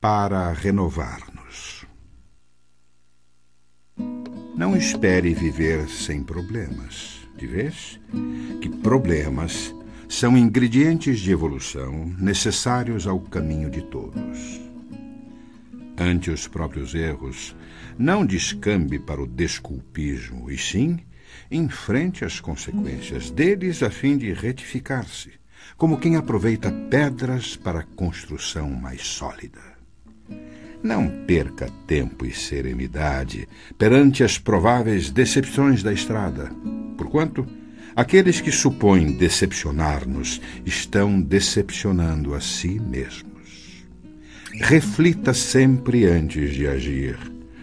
para 0.00 0.50
renovar-nos. 0.54 1.84
Não 4.56 4.74
espere 4.74 5.34
viver 5.34 5.86
sem 5.90 6.22
problemas, 6.22 7.28
de 7.36 7.46
vez 7.46 8.00
que 8.62 8.70
problemas 8.70 9.74
são 10.08 10.38
ingredientes 10.38 11.20
de 11.20 11.30
evolução 11.30 12.06
necessários 12.18 13.06
ao 13.06 13.20
caminho 13.20 13.68
de 13.68 13.82
todos. 13.82 14.58
Ante 15.98 16.30
os 16.30 16.48
próprios 16.48 16.94
erros, 16.94 17.54
não 17.98 18.24
descambe 18.24 18.98
para 18.98 19.22
o 19.22 19.26
desculpismo, 19.26 20.50
e 20.50 20.56
sim 20.56 20.98
enfrente 21.50 22.24
as 22.24 22.40
consequências 22.40 23.30
deles 23.30 23.82
a 23.82 23.90
fim 23.90 24.16
de 24.16 24.32
retificar-se, 24.32 25.32
como 25.76 25.98
quem 25.98 26.16
aproveita 26.16 26.72
pedras 26.88 27.54
para 27.54 27.82
construção 27.82 28.70
mais 28.70 29.02
sólida. 29.02 29.69
Não 30.82 31.08
perca 31.26 31.68
tempo 31.86 32.24
e 32.24 32.32
serenidade 32.32 33.48
perante 33.76 34.24
as 34.24 34.38
prováveis 34.38 35.10
decepções 35.10 35.82
da 35.82 35.92
estrada, 35.92 36.50
porquanto 36.96 37.46
Aqueles 37.94 38.40
que 38.40 38.52
supõem 38.52 39.12
decepcionar-nos 39.12 40.40
estão 40.64 41.20
decepcionando 41.20 42.34
a 42.34 42.40
si 42.40 42.80
mesmos. 42.80 43.84
Reflita 44.54 45.34
sempre 45.34 46.06
antes 46.06 46.54
de 46.54 46.66
agir, 46.66 47.18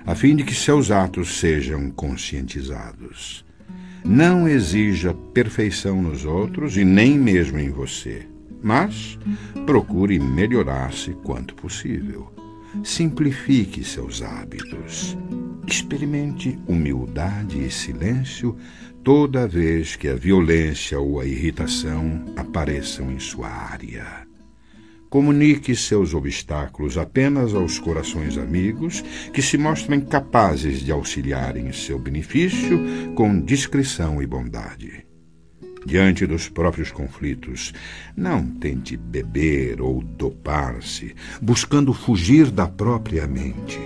a 0.06 0.14
fim 0.16 0.36
de 0.36 0.44
que 0.44 0.54
seus 0.54 0.92
atos 0.92 1.40
sejam 1.40 1.90
conscientizados. 1.90 3.46
Não 4.04 4.48
exija 4.48 5.14
perfeição 5.34 6.02
nos 6.02 6.26
outros 6.26 6.78
e 6.78 6.84
nem 6.84 7.18
mesmo 7.18 7.58
em 7.58 7.70
você, 7.70 8.28
mas 8.62 9.18
procure 9.66 10.20
melhorar-se 10.20 11.12
quanto 11.24 11.56
possível. 11.56 12.32
Simplifique 12.84 13.84
seus 13.84 14.22
hábitos. 14.22 15.18
Experimente 15.66 16.60
humildade 16.68 17.64
e 17.64 17.72
silêncio 17.72 18.58
toda 19.04 19.48
vez 19.48 19.96
que 19.96 20.08
a 20.08 20.16
violência 20.16 21.00
ou 21.00 21.20
a 21.20 21.26
irritação 21.26 22.26
apareçam 22.36 23.12
em 23.12 23.20
sua 23.20 23.48
área. 23.48 24.28
Comunique 25.10 25.74
seus 25.74 26.14
obstáculos 26.14 26.98
apenas 26.98 27.54
aos 27.54 27.80
corações 27.80 28.38
amigos 28.38 29.02
que 29.34 29.42
se 29.42 29.58
mostrem 29.58 30.02
capazes 30.02 30.82
de 30.82 30.92
auxiliar 30.92 31.56
em 31.56 31.72
seu 31.72 31.98
benefício 31.98 32.78
com 33.16 33.40
discrição 33.40 34.22
e 34.22 34.28
bondade. 34.28 35.07
Diante 35.88 36.28
dos 36.28 36.50
próprios 36.50 36.92
conflitos, 36.92 37.74
não 38.16 38.46
tente 38.46 38.98
beber 38.98 39.82
ou 39.82 40.04
dopar-se, 40.04 41.16
buscando 41.42 41.94
fugir 41.94 42.52
da 42.52 42.68
própria 42.68 43.26
mente 43.26 43.80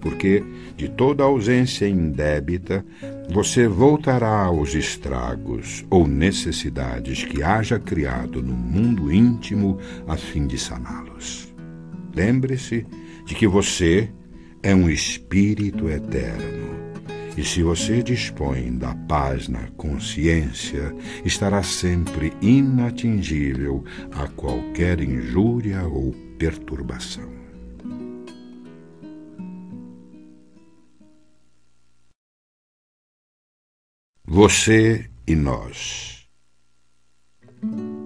porque 0.00 0.42
de 0.76 0.88
toda 0.88 1.22
ausência 1.22 1.86
indébita 1.86 2.84
você 3.30 3.68
voltará 3.68 4.44
aos 4.44 4.74
estragos 4.74 5.84
ou 5.90 6.06
necessidades 6.06 7.24
que 7.24 7.42
haja 7.42 7.78
criado 7.78 8.42
no 8.42 8.54
mundo 8.54 9.12
íntimo 9.12 9.78
a 10.08 10.16
fim 10.16 10.46
de 10.46 10.58
saná-los. 10.58 11.54
Lembre-se 12.14 12.86
de 13.24 13.34
que 13.34 13.46
você 13.46 14.10
é 14.62 14.74
um 14.74 14.88
espírito 14.90 15.88
eterno. 15.88 16.69
E 17.40 17.42
se 17.42 17.62
você 17.62 18.02
dispõe 18.02 18.76
da 18.76 18.94
paz 18.94 19.48
na 19.48 19.66
consciência, 19.70 20.94
estará 21.24 21.62
sempre 21.62 22.34
inatingível 22.42 23.82
a 24.12 24.28
qualquer 24.28 25.00
injúria 25.00 25.82
ou 25.84 26.12
perturbação. 26.38 27.32
Você 34.22 35.08
e 35.26 35.34
nós. 35.34 36.28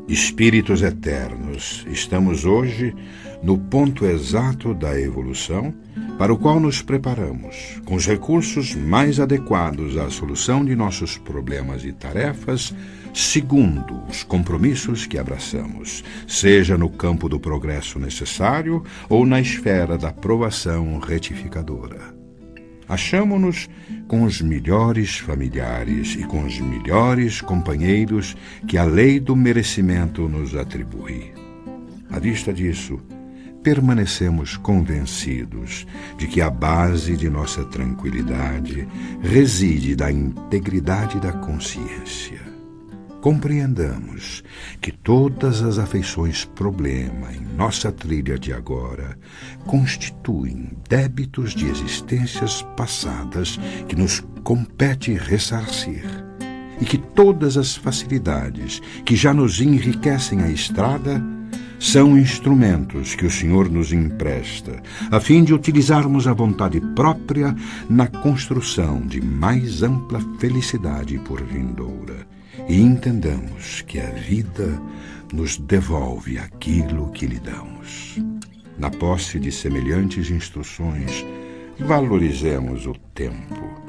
Espíritos 0.06 0.80
eternos, 0.80 1.84
estamos 1.88 2.44
hoje 2.44 2.94
no 3.42 3.58
ponto 3.58 4.06
exato 4.06 4.72
da 4.72 4.96
evolução 5.00 5.74
para 6.18 6.32
o 6.32 6.38
qual 6.38 6.60
nos 6.60 6.80
preparamos, 6.80 7.80
com 7.84 7.94
os 7.94 8.06
recursos 8.06 8.74
mais 8.74 9.18
adequados 9.18 9.96
à 9.96 10.08
solução 10.10 10.64
de 10.64 10.76
nossos 10.76 11.18
problemas 11.18 11.84
e 11.84 11.92
tarefas, 11.92 12.74
segundo 13.12 14.02
os 14.08 14.22
compromissos 14.22 15.06
que 15.06 15.18
abraçamos, 15.18 16.04
seja 16.26 16.78
no 16.78 16.88
campo 16.88 17.28
do 17.28 17.40
progresso 17.40 17.98
necessário 17.98 18.82
ou 19.08 19.26
na 19.26 19.40
esfera 19.40 19.98
da 19.98 20.12
provação 20.12 20.98
retificadora. 20.98 22.14
Achamo-nos 22.88 23.68
com 24.06 24.24
os 24.24 24.40
melhores 24.40 25.16
familiares 25.16 26.14
e 26.16 26.24
com 26.24 26.44
os 26.44 26.60
melhores 26.60 27.40
companheiros 27.40 28.36
que 28.68 28.76
a 28.76 28.84
lei 28.84 29.18
do 29.18 29.34
merecimento 29.34 30.28
nos 30.28 30.54
atribui. 30.54 31.32
À 32.10 32.18
vista 32.18 32.52
disso, 32.52 33.00
permanecemos 33.64 34.58
convencidos 34.58 35.86
de 36.18 36.26
que 36.26 36.42
a 36.42 36.50
base 36.50 37.16
de 37.16 37.30
nossa 37.30 37.64
tranquilidade 37.64 38.86
reside 39.22 39.96
da 39.96 40.12
integridade 40.12 41.18
da 41.18 41.32
consciência. 41.32 42.40
Compreendamos 43.22 44.44
que 44.82 44.92
todas 44.92 45.62
as 45.62 45.78
afeições 45.78 46.44
problema 46.44 47.32
em 47.32 47.40
nossa 47.56 47.90
trilha 47.90 48.38
de 48.38 48.52
agora 48.52 49.18
constituem 49.64 50.70
débitos 50.86 51.54
de 51.54 51.66
existências 51.66 52.60
passadas 52.76 53.58
que 53.88 53.96
nos 53.96 54.22
compete 54.42 55.14
ressarcir 55.14 56.04
e 56.78 56.84
que 56.84 56.98
todas 56.98 57.56
as 57.56 57.74
facilidades 57.74 58.82
que 59.06 59.16
já 59.16 59.32
nos 59.32 59.58
enriquecem 59.58 60.42
a 60.42 60.50
estrada 60.50 61.33
são 61.78 62.18
instrumentos 62.18 63.14
que 63.14 63.26
o 63.26 63.30
Senhor 63.30 63.70
nos 63.70 63.92
empresta, 63.92 64.82
a 65.10 65.20
fim 65.20 65.44
de 65.44 65.52
utilizarmos 65.52 66.26
a 66.26 66.32
vontade 66.32 66.80
própria 66.94 67.54
na 67.88 68.06
construção 68.06 69.00
de 69.00 69.20
mais 69.20 69.82
ampla 69.82 70.20
felicidade 70.38 71.18
por 71.18 71.42
vindoura 71.42 72.26
e 72.68 72.80
entendamos 72.80 73.82
que 73.82 74.00
a 74.00 74.10
vida 74.10 74.80
nos 75.32 75.58
devolve 75.58 76.38
aquilo 76.38 77.10
que 77.10 77.26
lhe 77.26 77.38
damos. 77.38 78.18
Na 78.78 78.90
posse 78.90 79.38
de 79.38 79.52
semelhantes 79.52 80.30
instruções, 80.30 81.24
valorizemos 81.78 82.86
o 82.86 82.94
tempo, 83.14 83.82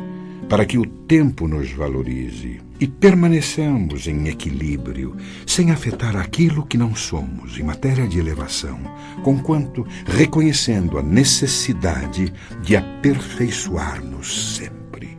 para 0.50 0.66
que 0.66 0.78
o 0.78 0.86
tempo 0.86 1.48
nos 1.48 1.72
valorize 1.72 2.62
e 2.80 2.88
permaneçamos 2.88 4.08
em 4.08 4.28
equilíbrio, 4.28 5.16
sem 5.46 5.72
afetar 5.72 6.16
aquilo 6.16 6.66
que 6.66 6.78
não 6.78 6.94
somos 6.94 7.58
em 7.58 7.64
matéria 7.64 8.08
de 8.08 8.20
elevação, 8.20 8.80
conquanto 9.24 9.88
reconhecendo 10.06 10.98
a 10.98 11.04
necessidade 11.04 12.32
de 12.62 12.76
aperfeiçoar-nos 12.76 14.56
sempre. 14.58 15.18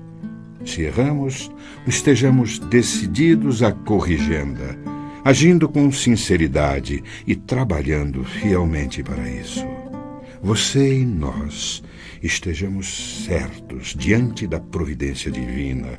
Se 0.65 0.83
erramos, 0.83 1.51
estejamos 1.87 2.59
decididos 2.59 3.63
à 3.63 3.73
corrigenda, 3.73 4.79
agindo 5.25 5.69
com 5.69 5.91
sinceridade 5.91 7.03
e 7.27 7.35
trabalhando 7.35 8.23
fielmente 8.25 9.03
para 9.03 9.29
isso. 9.31 9.65
Você 10.43 11.01
e 11.01 11.05
nós 11.05 11.83
estejamos 12.23 13.25
certos 13.25 13.95
diante 13.95 14.47
da 14.47 14.61
providência 14.61 15.31
divina 15.31 15.99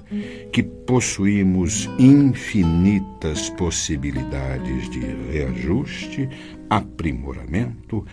que 0.52 0.64
possuímos 0.64 1.90
infinitas 2.00 3.50
possibilidades 3.52 4.90
de 4.90 5.00
reajuste, 5.32 6.30
aprimoramento, 6.70 8.06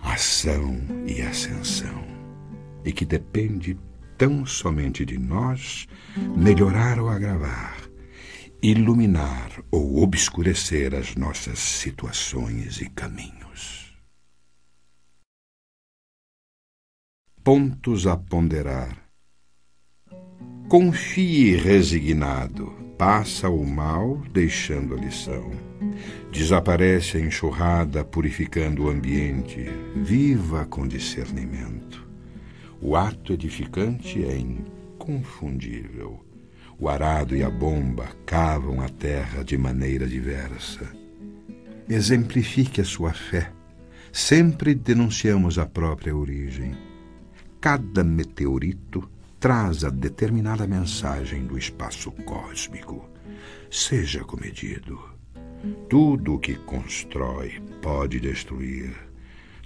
ação 0.00 0.76
e 1.06 1.20
ascensão, 1.22 2.04
e 2.84 2.92
que 2.92 3.04
depende 3.04 3.76
tão 4.16 4.44
somente 4.44 5.04
de 5.04 5.18
nós 5.18 5.86
melhorar 6.36 6.98
ou 6.98 7.08
agravar, 7.08 7.76
iluminar 8.62 9.62
ou 9.70 10.02
obscurecer 10.02 10.94
as 10.94 11.16
nossas 11.16 11.58
situações 11.58 12.80
e 12.80 12.88
caminhos. 12.90 13.39
Pontos 17.42 18.06
a 18.06 18.18
ponderar. 18.18 19.02
Confie 20.68 21.56
resignado, 21.56 22.70
passa 22.98 23.48
o 23.48 23.64
mal 23.64 24.18
deixando 24.30 24.94
a 24.94 24.98
lição. 24.98 25.50
Desaparece 26.30 27.16
a 27.16 27.20
enxurrada 27.20 28.04
purificando 28.04 28.84
o 28.84 28.90
ambiente, 28.90 29.64
viva 29.96 30.66
com 30.66 30.86
discernimento. 30.86 32.06
O 32.78 32.94
ato 32.94 33.32
edificante 33.32 34.22
é 34.22 34.36
inconfundível. 34.36 36.22
O 36.78 36.90
arado 36.90 37.34
e 37.34 37.42
a 37.42 37.48
bomba 37.48 38.10
cavam 38.26 38.82
a 38.82 38.88
terra 38.90 39.42
de 39.42 39.56
maneira 39.56 40.06
diversa. 40.06 40.86
Exemplifique 41.88 42.82
a 42.82 42.84
sua 42.84 43.14
fé, 43.14 43.50
sempre 44.12 44.74
denunciamos 44.74 45.58
a 45.58 45.64
própria 45.64 46.14
origem. 46.14 46.89
Cada 47.60 48.02
meteorito 48.02 49.06
traz 49.38 49.84
a 49.84 49.90
determinada 49.90 50.66
mensagem 50.66 51.44
do 51.44 51.58
espaço 51.58 52.10
cósmico. 52.10 53.06
Seja 53.70 54.24
comedido. 54.24 54.98
Tudo 55.86 56.36
o 56.36 56.38
que 56.38 56.54
constrói 56.54 57.60
pode 57.82 58.18
destruir. 58.18 58.96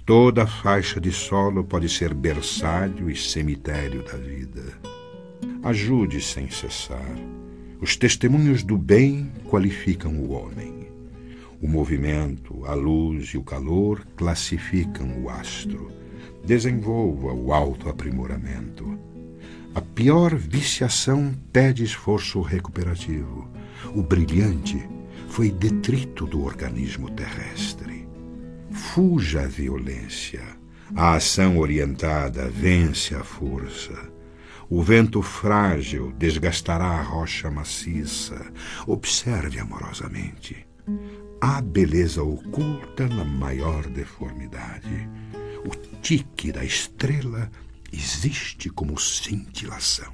Toda 0.05 0.45
faixa 0.45 0.99
de 0.99 1.09
solo 1.09 1.63
pode 1.63 1.87
ser 1.87 2.13
berçário 2.13 3.09
e 3.09 3.15
cemitério 3.15 4.03
da 4.03 4.17
vida. 4.17 4.77
Ajude 5.63 6.19
sem 6.19 6.51
cessar. 6.51 7.15
Os 7.79 7.95
testemunhos 7.95 8.61
do 8.61 8.77
bem 8.77 9.31
qualificam 9.45 10.19
o 10.19 10.31
homem. 10.33 10.89
O 11.61 11.67
movimento, 11.67 12.65
a 12.65 12.73
luz 12.73 13.29
e 13.29 13.37
o 13.37 13.43
calor 13.43 14.05
classificam 14.17 15.23
o 15.23 15.29
astro. 15.29 16.04
Desenvolva 16.45 17.33
o 17.33 17.51
autoaprimoramento. 17.51 18.99
A 19.73 19.81
pior 19.81 20.35
viciação 20.35 21.33
pede 21.51 21.83
esforço 21.83 22.39
recuperativo. 22.39 23.49
O 23.95 24.03
brilhante 24.03 24.87
foi 25.27 25.49
detrito 25.49 26.27
do 26.27 26.43
organismo 26.43 27.09
terrestre. 27.09 28.07
Fuja 28.71 29.41
à 29.41 29.47
violência. 29.47 30.43
A 30.95 31.15
ação 31.15 31.57
orientada 31.57 32.47
vence 32.47 33.15
a 33.15 33.23
força. 33.23 33.97
O 34.69 34.83
vento 34.83 35.23
frágil 35.23 36.11
desgastará 36.11 36.85
a 36.85 37.01
rocha 37.01 37.49
maciça. 37.49 38.39
Observe 38.85 39.59
amorosamente. 39.59 40.65
Há 41.41 41.59
beleza 41.59 42.21
oculta 42.21 43.07
na 43.07 43.25
maior 43.25 43.87
deformidade. 43.87 45.09
O 45.65 45.75
tique 45.99 46.51
da 46.51 46.63
estrela 46.63 47.49
existe 47.91 48.69
como 48.69 48.99
cintilação. 48.99 50.13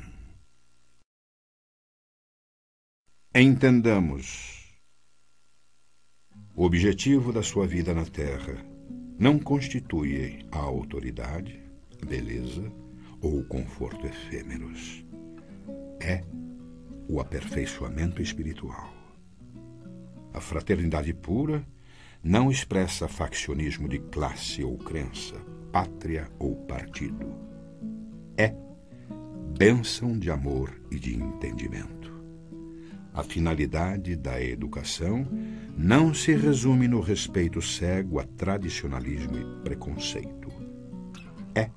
Entendamos. 3.35 4.79
O 6.55 6.63
objetivo 6.63 7.33
da 7.33 7.43
sua 7.43 7.67
vida 7.67 7.93
na 7.93 8.05
Terra 8.05 8.65
não 9.19 9.37
constitui 9.37 10.47
a 10.53 10.57
autoridade, 10.57 11.61
a 12.01 12.05
beleza 12.05 12.71
ou 13.21 13.39
o 13.39 13.45
conforto 13.45 14.07
efêmeros. 14.07 15.03
É 15.99 16.23
o 17.09 17.19
aperfeiçoamento 17.19 18.21
espiritual. 18.21 18.93
A 20.33 20.39
fraternidade 20.39 21.13
pura 21.13 21.67
não 22.23 22.51
expressa 22.51 23.07
faccionismo 23.07 23.89
de 23.89 23.97
classe 23.97 24.63
ou 24.63 24.77
crença, 24.77 25.35
pátria 25.71 26.29
ou 26.37 26.55
partido. 26.65 27.33
É 28.37 28.53
bênção 29.57 30.17
de 30.17 30.29
amor 30.29 30.79
e 30.91 30.99
de 30.99 31.15
entendimento. 31.15 32.11
A 33.13 33.23
finalidade 33.23 34.15
da 34.15 34.41
educação 34.41 35.27
não 35.75 36.13
se 36.13 36.33
resume 36.33 36.87
no 36.87 37.01
respeito 37.01 37.61
cego 37.61 38.19
a 38.19 38.23
tradicionalismo 38.23 39.37
e 39.37 39.63
preconceito. 39.63 40.49
É 41.55 41.69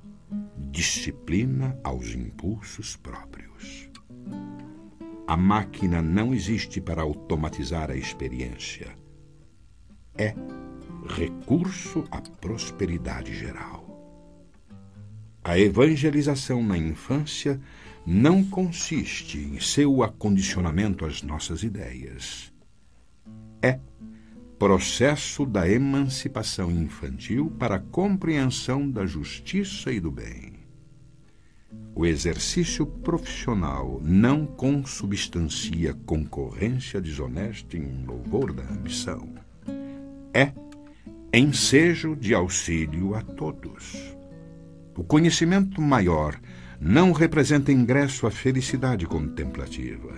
disciplina 0.57 1.77
aos 1.83 2.13
impulsos 2.13 2.95
próprios. 2.95 3.89
A 5.27 5.35
máquina 5.35 6.01
não 6.03 6.33
existe 6.33 6.79
para 6.79 7.01
automatizar 7.01 7.89
a 7.89 7.95
experiência. 7.95 9.04
É 10.17 10.33
recurso 11.07 12.05
à 12.09 12.21
prosperidade 12.21 13.33
geral. 13.33 13.83
A 15.43 15.59
evangelização 15.59 16.63
na 16.63 16.77
infância 16.77 17.61
não 18.05 18.43
consiste 18.43 19.37
em 19.37 19.59
seu 19.59 20.03
acondicionamento 20.03 21.05
às 21.05 21.21
nossas 21.21 21.63
ideias. 21.63 22.51
É 23.61 23.79
processo 24.57 25.45
da 25.45 25.69
emancipação 25.69 26.71
infantil 26.71 27.51
para 27.59 27.75
a 27.75 27.79
compreensão 27.79 28.89
da 28.89 29.05
justiça 29.05 29.91
e 29.91 29.99
do 29.99 30.09
bem. 30.09 30.53
O 31.93 32.05
exercício 32.05 32.85
profissional 32.85 33.99
não 34.01 34.45
consubstancia 34.45 35.93
concorrência 36.05 37.01
desonesta 37.01 37.77
em 37.77 38.05
louvor 38.05 38.53
da 38.53 38.63
ambição. 38.63 39.34
É 40.35 40.51
ensejo 41.33 42.13
de 42.13 42.33
auxílio 42.33 43.15
a 43.15 43.21
todos. 43.21 43.95
O 44.97 45.01
conhecimento 45.01 45.81
maior 45.81 46.37
não 46.77 47.13
representa 47.13 47.71
ingresso 47.71 48.27
à 48.27 48.31
felicidade 48.31 49.05
contemplativa. 49.05 50.13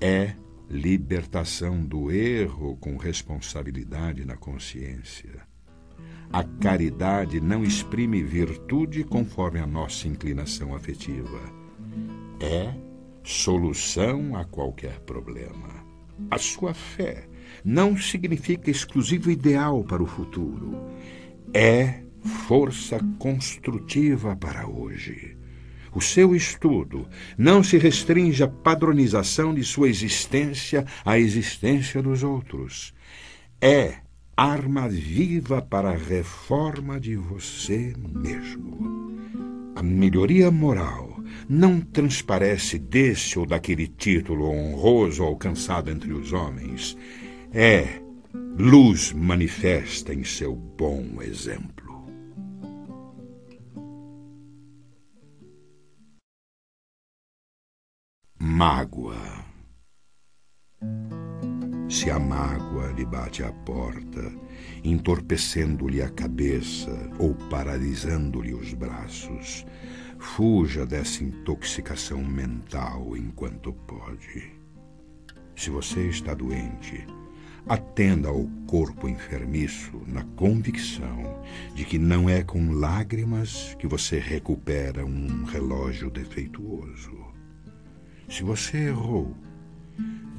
É 0.00 0.34
libertação 0.68 1.80
do 1.80 2.10
erro 2.10 2.76
com 2.78 2.96
responsabilidade 2.96 4.24
na 4.24 4.36
consciência. 4.36 5.46
A 6.32 6.42
caridade 6.42 7.40
não 7.40 7.62
exprime 7.62 8.24
virtude 8.24 9.04
conforme 9.04 9.60
a 9.60 9.66
nossa 9.66 10.08
inclinação 10.08 10.74
afetiva. 10.74 11.40
É 12.40 12.74
solução 13.22 14.34
a 14.34 14.44
qualquer 14.44 14.98
problema. 15.00 15.68
A 16.28 16.36
sua 16.36 16.74
fé 16.74 17.29
não 17.64 17.96
significa 17.96 18.70
exclusivo 18.70 19.30
ideal 19.30 19.84
para 19.84 20.02
o 20.02 20.06
futuro. 20.06 20.78
É 21.52 22.02
força 22.46 22.98
construtiva 23.18 24.36
para 24.36 24.68
hoje. 24.68 25.36
O 25.92 26.00
seu 26.00 26.36
estudo 26.36 27.08
não 27.36 27.64
se 27.64 27.76
restringe 27.76 28.42
à 28.44 28.48
padronização 28.48 29.52
de 29.52 29.64
sua 29.64 29.88
existência 29.88 30.86
à 31.04 31.18
existência 31.18 32.00
dos 32.00 32.22
outros. 32.22 32.94
É 33.60 33.96
arma 34.36 34.88
viva 34.88 35.60
para 35.60 35.90
a 35.90 35.96
reforma 35.96 37.00
de 37.00 37.16
você 37.16 37.92
mesmo. 37.98 39.10
A 39.74 39.82
melhoria 39.82 40.50
moral 40.50 41.20
não 41.48 41.80
transparece 41.80 42.78
desse 42.78 43.38
ou 43.38 43.44
daquele 43.44 43.86
título 43.86 44.48
honroso 44.48 45.22
alcançado 45.22 45.90
entre 45.90 46.12
os 46.12 46.32
homens. 46.32 46.96
É 47.52 48.00
luz 48.58 49.12
manifesta 49.12 50.14
em 50.14 50.24
seu 50.24 50.54
bom 50.54 51.20
exemplo. 51.20 51.80
mágoa. 58.60 59.16
Se 61.88 62.10
a 62.10 62.18
mágoa 62.18 62.92
lhe 62.92 63.06
bate 63.06 63.42
à 63.42 63.50
porta, 63.50 64.20
entorpecendo-lhe 64.84 66.02
a 66.02 66.10
cabeça 66.10 66.90
ou 67.18 67.34
paralisando-lhe 67.48 68.52
os 68.52 68.74
braços, 68.74 69.64
fuja 70.18 70.84
dessa 70.84 71.24
intoxicação 71.24 72.22
mental 72.22 73.16
enquanto 73.16 73.72
pode. 73.72 74.52
Se 75.56 75.70
você 75.70 76.08
está 76.08 76.34
doente, 76.34 77.06
atenda 77.68 78.28
ao 78.28 78.46
corpo 78.66 79.08
enfermiço 79.08 80.02
na 80.06 80.24
convicção 80.36 81.42
de 81.74 81.84
que 81.84 81.98
não 81.98 82.28
é 82.28 82.42
com 82.42 82.72
lágrimas 82.72 83.74
que 83.78 83.86
você 83.86 84.18
recupera 84.18 85.04
um 85.04 85.44
relógio 85.44 86.10
defeituoso. 86.10 87.18
Se 88.28 88.42
você 88.42 88.88
errou, 88.88 89.36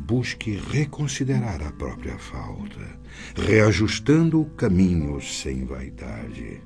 busque 0.08 0.56
reconsiderar 0.72 1.62
a 1.62 1.72
própria 1.72 2.18
falta, 2.18 3.00
reajustando 3.36 4.42
o 4.42 4.46
caminho 4.46 5.22
sem 5.22 5.66
vaidade, 5.66 6.62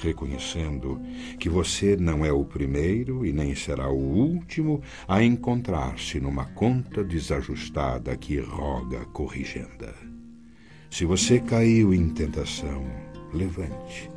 reconhecendo 0.00 1.00
que 1.38 1.48
você 1.48 1.96
não 1.96 2.24
é 2.24 2.32
o 2.32 2.44
primeiro 2.44 3.24
e 3.24 3.32
nem 3.32 3.54
será 3.54 3.88
o 3.88 3.98
último 3.98 4.82
a 5.06 5.22
encontrar-se 5.22 6.20
numa 6.20 6.46
conta 6.46 7.04
desajustada 7.04 8.16
que 8.16 8.38
roga 8.40 9.04
corrigenda. 9.06 9.94
Se 10.90 11.04
você 11.04 11.38
caiu 11.38 11.94
em 11.94 12.08
tentação, 12.08 12.84
levante. 13.32 14.10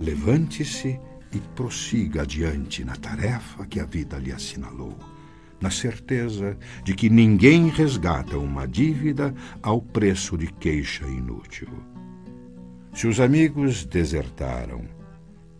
Levante-se 0.00 0.98
e 1.32 1.38
prossiga 1.54 2.22
adiante 2.22 2.84
na 2.84 2.96
tarefa 2.96 3.66
que 3.66 3.80
a 3.80 3.84
vida 3.84 4.18
lhe 4.18 4.32
assinalou 4.32 4.96
na 5.60 5.70
certeza 5.70 6.56
de 6.84 6.94
que 6.94 7.08
ninguém 7.08 7.68
resgata 7.68 8.38
uma 8.38 8.66
dívida 8.66 9.34
ao 9.62 9.80
preço 9.80 10.36
de 10.36 10.46
queixa 10.48 11.06
inútil. 11.06 11.68
Se 12.92 13.06
os 13.06 13.20
amigos 13.20 13.84
desertaram, 13.84 14.84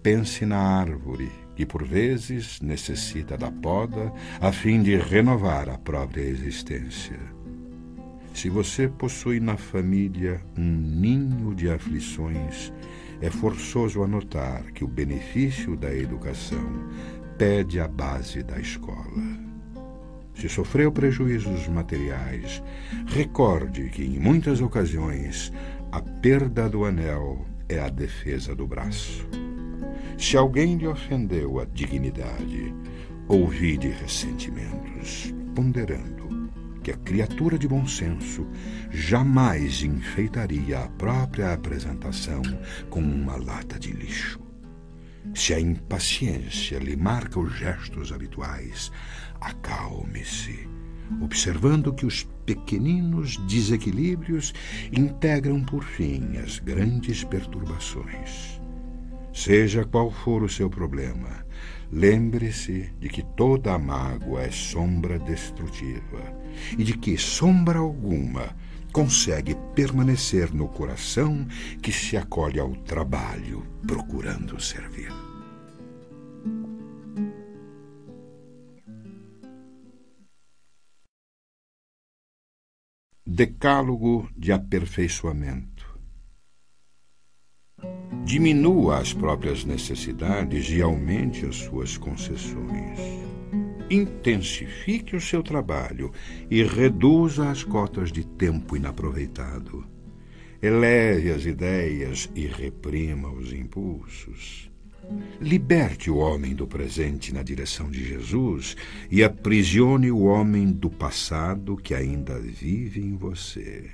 pense 0.07 0.47
na 0.47 0.57
árvore 0.57 1.33
que 1.57 1.67
por 1.67 1.83
vezes 1.83 2.61
necessita 2.61 3.37
da 3.37 3.51
poda 3.51 4.13
a 4.41 4.53
fim 4.53 4.81
de 4.81 4.95
renovar 4.95 5.69
a 5.69 5.77
própria 5.77 6.23
existência. 6.23 7.19
Se 8.33 8.49
você 8.49 8.87
possui 8.87 9.41
na 9.41 9.57
família 9.57 10.41
um 10.57 10.63
ninho 10.63 11.53
de 11.57 11.69
aflições, 11.69 12.73
é 13.21 13.29
forçoso 13.31 14.01
anotar 14.01 14.73
que 14.73 14.85
o 14.85 14.87
benefício 14.87 15.77
da 15.77 15.93
educação 15.93 16.89
pede 17.37 17.81
a 17.81 17.89
base 17.89 18.45
da 18.45 18.61
escola. 18.61 19.25
Se 20.37 20.49
sofreu 20.49 20.93
prejuízos 20.93 21.67
materiais, 21.67 22.63
recorde 23.09 23.91
que, 23.91 24.05
em 24.05 24.21
muitas 24.21 24.61
ocasiões, 24.61 25.53
a 25.91 26.01
perda 26.01 26.69
do 26.69 26.85
anel 26.85 27.45
é 27.69 27.81
a 27.81 27.89
defesa 27.89 28.55
do 28.55 28.69
braço. 28.69 29.46
Se 30.19 30.37
alguém 30.37 30.77
lhe 30.77 30.87
ofendeu 30.87 31.61
a 31.61 31.67
dignidade, 31.67 32.75
ouvide 33.29 33.89
ressentimentos, 33.89 35.35
ponderando 35.55 36.51
que 36.83 36.91
a 36.91 36.97
criatura 36.97 37.59
de 37.59 37.69
bom 37.69 37.87
senso 37.87 38.47
jamais 38.91 39.83
enfeitaria 39.83 40.81
a 40.81 40.89
própria 40.89 41.53
apresentação 41.53 42.41
com 42.89 43.01
uma 43.01 43.37
lata 43.37 43.79
de 43.79 43.93
lixo. 43.93 44.41
Se 45.35 45.53
a 45.53 45.61
impaciência 45.61 46.79
lhe 46.79 46.97
marca 46.97 47.39
os 47.39 47.53
gestos 47.53 48.11
habituais, 48.11 48.91
acalme-se, 49.41 50.67
observando 51.21 51.93
que 51.93 52.07
os 52.07 52.23
pequeninos 52.47 53.37
desequilíbrios 53.49 54.55
integram 54.91 55.63
por 55.63 55.85
fim 55.85 56.39
as 56.39 56.59
grandes 56.59 57.23
perturbações. 57.25 58.65
Seja 59.37 59.85
qual 59.85 60.11
for 60.11 60.43
o 60.43 60.49
seu 60.49 60.71
problema, 60.71 61.45
lembre-se 61.93 62.91
de 62.99 63.07
que 63.11 63.23
toda 63.23 63.75
a 63.75 63.79
mágoa 63.79 64.41
é 64.41 64.51
sombra 64.51 65.19
destrutiva 65.19 66.23
e 66.79 66.83
de 66.83 66.97
que 66.97 67.19
sombra 67.19 67.79
alguma 67.79 68.57
consegue 68.91 69.55
permanecer 69.75 70.55
no 70.55 70.69
coração 70.69 71.47
que 71.83 71.93
se 71.93 72.17
acolhe 72.17 72.59
ao 72.59 72.75
trabalho 72.77 73.63
procurando 73.87 74.59
servir. 74.59 75.13
Decálogo 83.27 84.31
de 84.35 84.51
aperfeiçoamento. 84.51 85.76
Diminua 88.27 88.99
as 88.99 89.13
próprias 89.13 89.65
necessidades 89.65 90.69
e 90.71 90.83
aumente 90.83 91.47
as 91.47 91.55
suas 91.55 91.97
concessões. 91.97 92.99
Intensifique 93.89 95.15
o 95.15 95.21
seu 95.21 95.45
trabalho 95.45 96.11
e 96.51 96.65
reduza 96.65 97.49
as 97.49 97.63
cotas 97.63 98.11
de 98.11 98.27
tempo 98.27 98.77
inaproveitado. 98.77 99.87
Eleve 100.61 101.31
as 101.31 101.47
ideias 101.47 102.29
e 102.35 102.49
reprima 102.49 103.31
os 103.31 103.53
impulsos. 103.53 104.73
Liberte 105.41 106.11
o 106.11 106.17
homem 106.17 106.53
do 106.53 106.67
presente 106.67 107.33
na 107.33 107.45
direção 107.45 107.89
de 107.89 108.05
Jesus 108.05 108.77
e 109.09 109.23
aprisione 109.23 110.11
o 110.11 110.25
homem 110.25 110.73
do 110.73 110.91
passado 110.91 111.77
que 111.77 111.95
ainda 111.95 112.41
vive 112.41 113.01
em 113.01 113.17
você. 113.17 113.89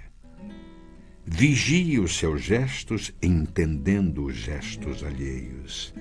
Vigie 1.24 1.98
os 1.98 2.16
seus 2.16 2.42
gestos 2.42 3.12
entendendo 3.22 4.26
os 4.26 4.36
gestos 4.36 5.02
alheios. 5.02 5.94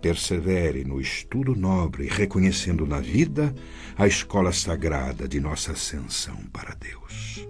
Persevere 0.00 0.84
no 0.84 1.00
estudo 1.00 1.54
nobre, 1.54 2.08
reconhecendo 2.08 2.86
na 2.86 3.00
vida 3.00 3.54
a 3.96 4.06
escola 4.06 4.52
sagrada 4.52 5.28
de 5.28 5.40
nossa 5.40 5.72
ascensão 5.72 6.36
para 6.52 6.74
Deus. 6.74 7.46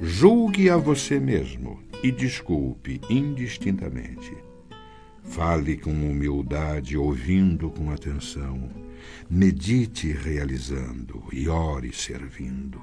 Julgue 0.00 0.70
a 0.70 0.76
você 0.76 1.18
mesmo 1.18 1.82
e 2.02 2.12
desculpe 2.12 3.00
indistintamente 3.10 4.48
Fale 5.28 5.76
com 5.76 5.90
humildade, 5.90 6.96
ouvindo 6.96 7.70
com 7.70 7.90
atenção. 7.90 8.68
Medite 9.30 10.10
realizando 10.10 11.22
e 11.32 11.48
ore 11.48 11.92
servindo. 11.92 12.80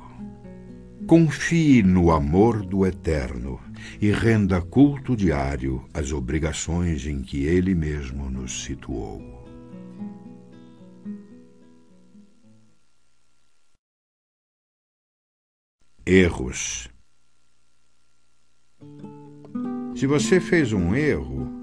Confie 1.07 1.83
no 1.83 2.11
amor 2.11 2.65
do 2.65 2.85
Eterno 2.85 3.59
e 4.01 4.11
renda 4.11 4.61
culto 4.61 5.15
diário 5.15 5.87
às 5.93 6.11
obrigações 6.11 7.05
em 7.05 7.21
que 7.21 7.45
Ele 7.45 7.75
mesmo 7.75 8.29
nos 8.29 8.63
situou. 8.63 9.21
Erros. 16.05 16.87
Se 19.95 20.05
você 20.05 20.39
fez 20.39 20.73
um 20.73 20.93
erro, 20.93 21.55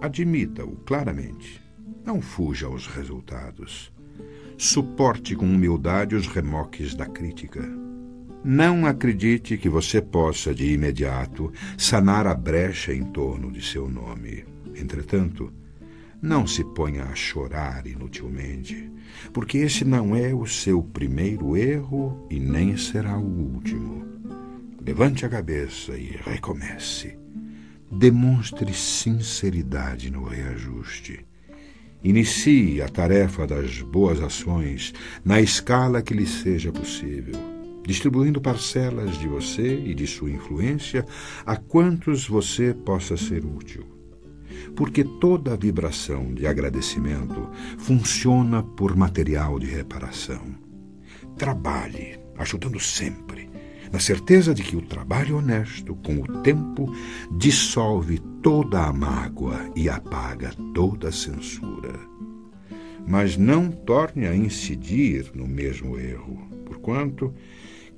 Admita-o 0.00 0.76
claramente. 0.76 1.62
Não 2.06 2.22
fuja 2.22 2.66
aos 2.66 2.86
resultados. 2.86 3.92
Suporte 4.56 5.36
com 5.36 5.44
humildade 5.44 6.14
os 6.14 6.26
remoques 6.26 6.94
da 6.94 7.04
crítica. 7.04 7.62
Não 8.42 8.86
acredite 8.86 9.58
que 9.58 9.68
você 9.68 10.00
possa, 10.00 10.54
de 10.54 10.72
imediato, 10.72 11.52
sanar 11.76 12.26
a 12.26 12.34
brecha 12.34 12.92
em 12.92 13.04
torno 13.04 13.50
de 13.50 13.62
seu 13.64 13.88
nome. 13.88 14.44
Entretanto, 14.74 15.52
não 16.22 16.46
se 16.46 16.64
ponha 16.64 17.04
a 17.04 17.14
chorar 17.14 17.86
inutilmente, 17.86 18.90
porque 19.32 19.58
esse 19.58 19.84
não 19.84 20.16
é 20.16 20.34
o 20.34 20.46
seu 20.46 20.82
primeiro 20.82 21.56
erro 21.56 22.26
e 22.30 22.40
nem 22.40 22.76
será 22.76 23.18
o 23.18 23.54
último. 23.54 24.04
Levante 24.84 25.26
a 25.26 25.28
cabeça 25.28 25.96
e 25.96 26.18
recomece 26.24 27.20
demonstre 27.90 28.72
sinceridade 28.72 30.10
no 30.10 30.22
reajuste. 30.22 31.26
Inicie 32.02 32.80
a 32.80 32.88
tarefa 32.88 33.46
das 33.46 33.82
boas 33.82 34.20
ações 34.20 34.94
na 35.24 35.40
escala 35.40 36.00
que 36.00 36.14
lhe 36.14 36.26
seja 36.26 36.70
possível, 36.70 37.34
distribuindo 37.90 38.40
parcelas 38.40 39.18
de 39.18 39.26
você 39.26 39.74
e 39.84 39.92
de 39.94 40.06
sua 40.06 40.30
influência 40.30 41.04
a 41.44 41.56
quantos 41.56 42.28
você 42.28 42.72
possa 42.72 43.16
ser 43.16 43.44
útil. 43.44 43.84
Porque 44.76 45.02
toda 45.02 45.56
vibração 45.56 46.32
de 46.32 46.46
agradecimento 46.46 47.50
funciona 47.78 48.62
por 48.62 48.94
material 48.94 49.58
de 49.58 49.66
reparação. 49.66 50.40
Trabalhe, 51.36 52.16
ajudando 52.38 52.78
sempre 52.78 53.50
na 53.92 53.98
certeza 53.98 54.54
de 54.54 54.62
que 54.62 54.76
o 54.76 54.82
trabalho 54.82 55.38
honesto, 55.38 55.96
com 55.96 56.20
o 56.20 56.42
tempo, 56.42 56.94
dissolve 57.36 58.20
toda 58.40 58.84
a 58.84 58.92
mágoa 58.92 59.68
e 59.74 59.88
apaga 59.88 60.52
toda 60.72 61.08
a 61.08 61.12
censura. 61.12 61.98
Mas 63.04 63.36
não 63.36 63.68
torne 63.68 64.28
a 64.28 64.36
incidir 64.36 65.32
no 65.34 65.48
mesmo 65.48 65.98
erro, 65.98 66.40
porquanto, 66.64 67.34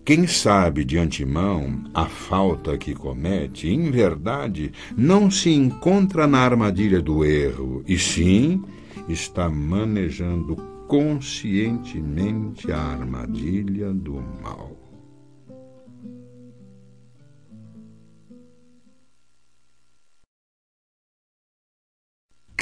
quem 0.05 0.27
sabe 0.27 0.85
de 0.85 0.99
antemão 0.99 1.85
a 1.95 2.07
falta 2.07 2.77
que 2.77 2.95
comete, 2.95 3.69
em 3.69 3.91
verdade, 3.91 4.73
não 4.97 5.31
se 5.31 5.51
encontra 5.51 6.27
na 6.27 6.39
armadilha 6.39 7.01
do 7.01 7.25
erro, 7.25 7.85
e 7.87 7.99
sim 7.99 8.63
está 9.09 9.49
manejando 9.49 10.57
conscientemente 10.89 12.71
a 12.71 12.79
armadilha 12.79 13.93
do 13.93 14.15
mal. 14.43 14.83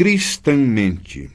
cristãmente. 0.00 1.30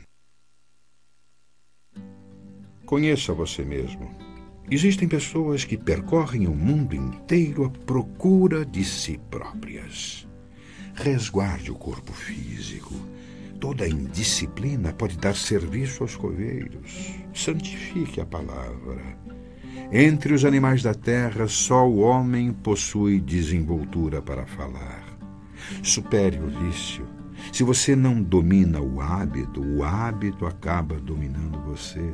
Conheça 2.84 3.32
você 3.32 3.64
mesmo. 3.64 4.25
Existem 4.70 5.08
pessoas 5.08 5.64
que 5.64 5.78
percorrem 5.78 6.48
o 6.48 6.56
mundo 6.56 6.96
inteiro 6.96 7.66
à 7.66 7.70
procura 7.70 8.66
de 8.66 8.84
si 8.84 9.20
próprias. 9.30 10.28
Resguarde 10.96 11.72
o 11.72 11.76
corpo 11.76 12.12
físico. 12.14 12.94
Toda 13.60 13.88
indisciplina 13.88 14.94
pode 14.94 15.18
dar 15.18 15.36
serviço 15.36 16.04
aos 16.04 16.16
coveiros. 16.16 17.14
Santifique 17.34 18.20
a 18.20 18.26
palavra. 18.26 19.02
Entre 19.92 20.34
os 20.34 20.44
animais 20.46 20.82
da 20.82 20.94
terra, 20.94 21.48
só 21.48 21.88
o 21.88 22.00
homem 22.00 22.52
possui 22.52 23.20
desenvoltura 23.20 24.22
para 24.22 24.46
falar. 24.46 25.04
Supere 25.84 26.40
o 26.40 26.48
vício 26.48 27.06
se 27.52 27.64
você 27.64 27.96
não 27.96 28.22
domina 28.22 28.82
o 28.82 29.00
hábito, 29.00 29.62
o 29.62 29.84
hábito 29.84 30.46
acaba 30.46 31.00
dominando 31.00 31.60
você. 31.62 32.14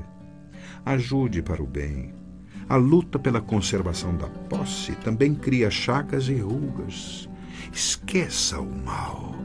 Ajude 0.85 1.41
para 1.41 1.61
o 1.61 1.67
bem. 1.67 2.20
A 2.69 2.75
luta 2.75 3.19
pela 3.19 3.41
conservação 3.41 4.15
da 4.15 4.27
posse 4.27 4.93
também 4.97 5.35
cria 5.35 5.69
chagas 5.69 6.27
e 6.27 6.35
rugas. 6.35 7.29
Esqueça 7.71 8.59
o 8.59 8.85
mal. 8.85 9.35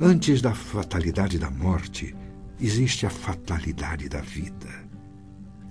Antes 0.00 0.42
da 0.42 0.54
fatalidade 0.54 1.38
da 1.38 1.50
morte, 1.50 2.14
existe 2.60 3.06
a 3.06 3.10
fatalidade 3.10 4.08
da 4.08 4.20
vida. 4.20 4.68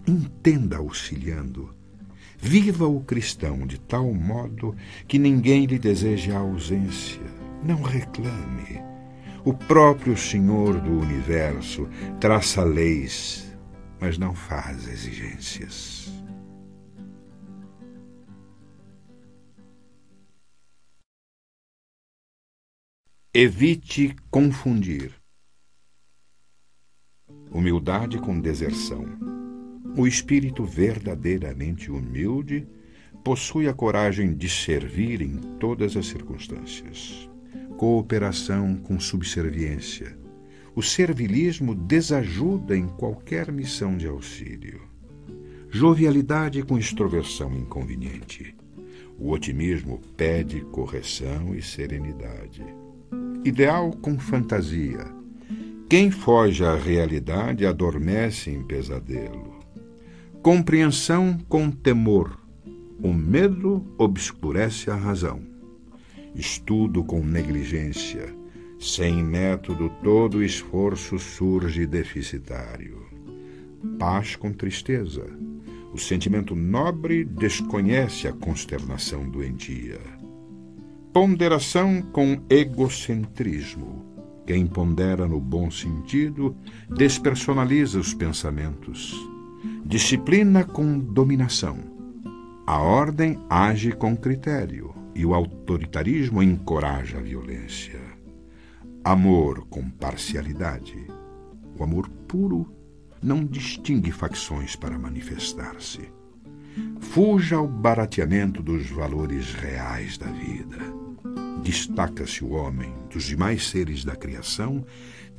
Entenda 0.07 0.77
auxiliando. 0.77 1.73
Viva 2.37 2.87
o 2.87 2.99
cristão 3.01 3.65
de 3.65 3.79
tal 3.79 4.13
modo 4.13 4.75
que 5.07 5.17
ninguém 5.17 5.65
lhe 5.65 5.79
deseje 5.79 6.31
a 6.31 6.39
ausência. 6.39 7.21
Não 7.63 7.81
reclame 7.81 8.81
O 9.45 9.53
próprio 9.53 10.17
Senhor 10.17 10.79
do 10.81 10.99
universo 10.99 11.87
traça 12.19 12.63
leis, 12.63 13.55
mas 13.99 14.17
não 14.17 14.33
faz 14.33 14.87
exigências. 14.87 16.11
Evite 23.35 24.15
confundir 24.29 25.11
humildade 27.51 28.19
com 28.19 28.39
deserção. 28.39 29.07
O 29.97 30.05
espírito 30.05 30.63
verdadeiramente 30.63 31.89
humilde 31.89 32.67
possui 33.23 33.67
a 33.67 33.73
coragem 33.73 34.35
de 34.35 34.47
servir 34.47 35.23
em 35.23 35.37
todas 35.59 35.97
as 35.97 36.05
circunstâncias. 36.05 37.27
Cooperação 37.75 38.75
com 38.75 38.99
subserviência. 38.99 40.15
O 40.75 40.83
servilismo 40.83 41.73
desajuda 41.73 42.77
em 42.77 42.87
qualquer 42.87 43.51
missão 43.51 43.97
de 43.97 44.05
auxílio. 44.05 44.79
Jovialidade 45.71 46.61
com 46.61 46.77
extroversão 46.77 47.51
inconveniente. 47.55 48.55
O 49.17 49.31
otimismo 49.31 49.99
pede 50.15 50.61
correção 50.65 51.55
e 51.55 51.63
serenidade 51.63 52.82
ideal 53.45 53.91
com 54.01 54.17
fantasia. 54.17 55.05
Quem 55.89 56.09
foge 56.09 56.63
à 56.63 56.75
realidade 56.75 57.65
adormece 57.65 58.49
em 58.49 58.63
pesadelo. 58.63 59.59
Compreensão 60.41 61.37
com 61.47 61.69
temor. 61.69 62.39
O 63.01 63.13
medo 63.13 63.85
obscurece 63.97 64.89
a 64.89 64.95
razão. 64.95 65.41
Estudo 66.33 67.03
com 67.03 67.23
negligência. 67.23 68.33
Sem 68.79 69.23
método, 69.23 69.89
todo 70.03 70.43
esforço 70.43 71.19
surge 71.19 71.85
deficitário. 71.85 73.03
Paz 73.99 74.35
com 74.35 74.51
tristeza. 74.51 75.25
O 75.93 75.97
sentimento 75.97 76.55
nobre 76.55 77.23
desconhece 77.23 78.27
a 78.27 78.33
consternação 78.33 79.29
doentia 79.29 80.22
Ponderação 81.13 82.01
com 82.01 82.41
egocentrismo. 82.49 84.03
Quem 84.47 84.65
pondera 84.65 85.27
no 85.27 85.39
bom 85.39 85.69
sentido 85.69 86.57
despersonaliza 86.89 87.99
os 87.99 88.15
pensamentos. 88.15 89.13
Disciplina 89.85 90.63
com 90.63 90.97
dominação. 90.97 91.77
A 92.65 92.79
ordem 92.79 93.39
age 93.47 93.91
com 93.91 94.17
critério 94.17 94.91
e 95.13 95.23
o 95.23 95.35
autoritarismo 95.35 96.41
encoraja 96.41 97.19
a 97.19 97.21
violência. 97.21 98.01
Amor 99.03 99.67
com 99.67 99.87
parcialidade. 99.87 100.97
O 101.77 101.83
amor 101.83 102.09
puro 102.27 102.73
não 103.21 103.45
distingue 103.45 104.11
facções 104.11 104.75
para 104.75 104.97
manifestar-se. 104.97 106.11
Fuja 106.99 107.57
ao 107.57 107.67
barateamento 107.67 108.63
dos 108.63 108.89
valores 108.89 109.53
reais 109.53 110.17
da 110.17 110.25
vida 110.25 111.02
destaca-se 111.63 112.43
o 112.43 112.51
homem 112.51 112.93
dos 113.09 113.23
demais 113.23 113.69
seres 113.69 114.03
da 114.03 114.15
criação 114.15 114.85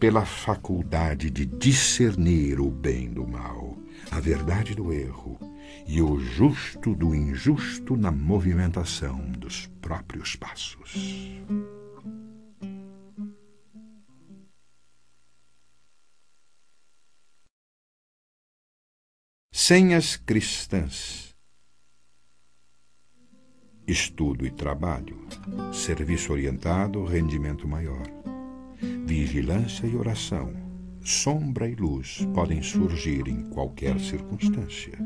pela 0.01 0.25
faculdade 0.25 1.31
de 1.31 1.45
discernir 1.45 2.59
o 2.59 2.71
bem 2.71 3.13
do 3.13 3.27
mal, 3.27 3.77
a 4.11 4.19
verdade 4.21 4.75
do 4.75 4.93
erro 4.93 5.39
e 5.87 6.01
o 6.01 6.19
justo 6.19 6.95
do 6.95 7.15
injusto 7.15 7.95
na 7.95 8.11
movimentação 8.11 9.21
dos 9.33 9.67
próprios 9.83 10.35
passos. 10.35 10.95
Senhas 19.53 20.17
cristãs 20.17 21.24
estudo 23.87 24.47
e 24.47 24.51
trabalho, 24.51 25.19
serviço 25.73 26.33
orientado, 26.33 27.05
rendimento 27.05 27.69
maior. 27.69 28.03
Vigilância 29.07 29.87
e 29.87 29.95
oração, 29.95 30.53
sombra 31.03 31.69
e 31.69 31.75
luz 31.75 32.27
podem 32.35 32.63
surgir 32.63 33.29
em 33.29 33.43
qualquer 33.51 34.01
circunstância. 34.01 34.99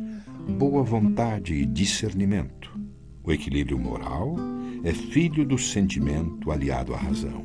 Boa 0.57 0.83
vontade 0.83 1.55
e 1.55 1.67
discernimento. 1.67 2.79
O 3.23 3.33
equilíbrio 3.33 3.79
moral 3.79 4.37
é 4.85 4.93
filho 4.93 5.45
do 5.45 5.59
sentimento 5.59 6.51
aliado 6.51 6.95
à 6.95 6.97
razão. 6.97 7.45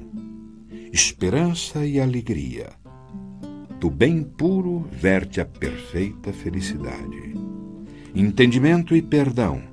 Esperança 0.92 1.86
e 1.86 2.00
alegria. 2.00 2.70
Do 3.80 3.90
bem 3.90 4.24
puro 4.24 4.88
verte 4.92 5.42
a 5.42 5.46
perfeita 5.46 6.32
felicidade. 6.32 7.34
Entendimento 8.16 8.96
e 8.96 9.02
perdão 9.02 9.73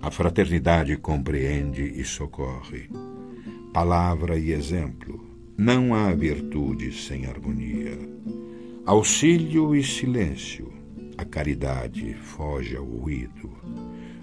a 0.00 0.10
fraternidade 0.10 0.96
compreende 0.96 1.82
e 1.82 2.04
socorre. 2.04 2.88
Palavra 3.72 4.38
e 4.38 4.52
exemplo. 4.52 5.26
Não 5.56 5.92
há 5.92 6.12
virtude 6.14 6.92
sem 6.92 7.26
harmonia. 7.26 7.98
Auxílio 8.86 9.74
e 9.74 9.82
silêncio. 9.82 10.72
A 11.16 11.24
caridade 11.24 12.14
foge 12.14 12.76
ao 12.76 12.84
ruído. 12.84 13.50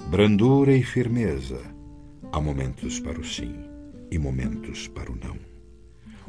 Brandura 0.10 0.74
e 0.74 0.82
firmeza. 0.82 1.62
Há 2.32 2.40
momentos 2.40 3.00
para 3.00 3.20
o 3.20 3.24
sim 3.24 3.56
e 4.10 4.18
momentos 4.18 4.88
para 4.88 5.12
o 5.12 5.18
não. 5.22 5.36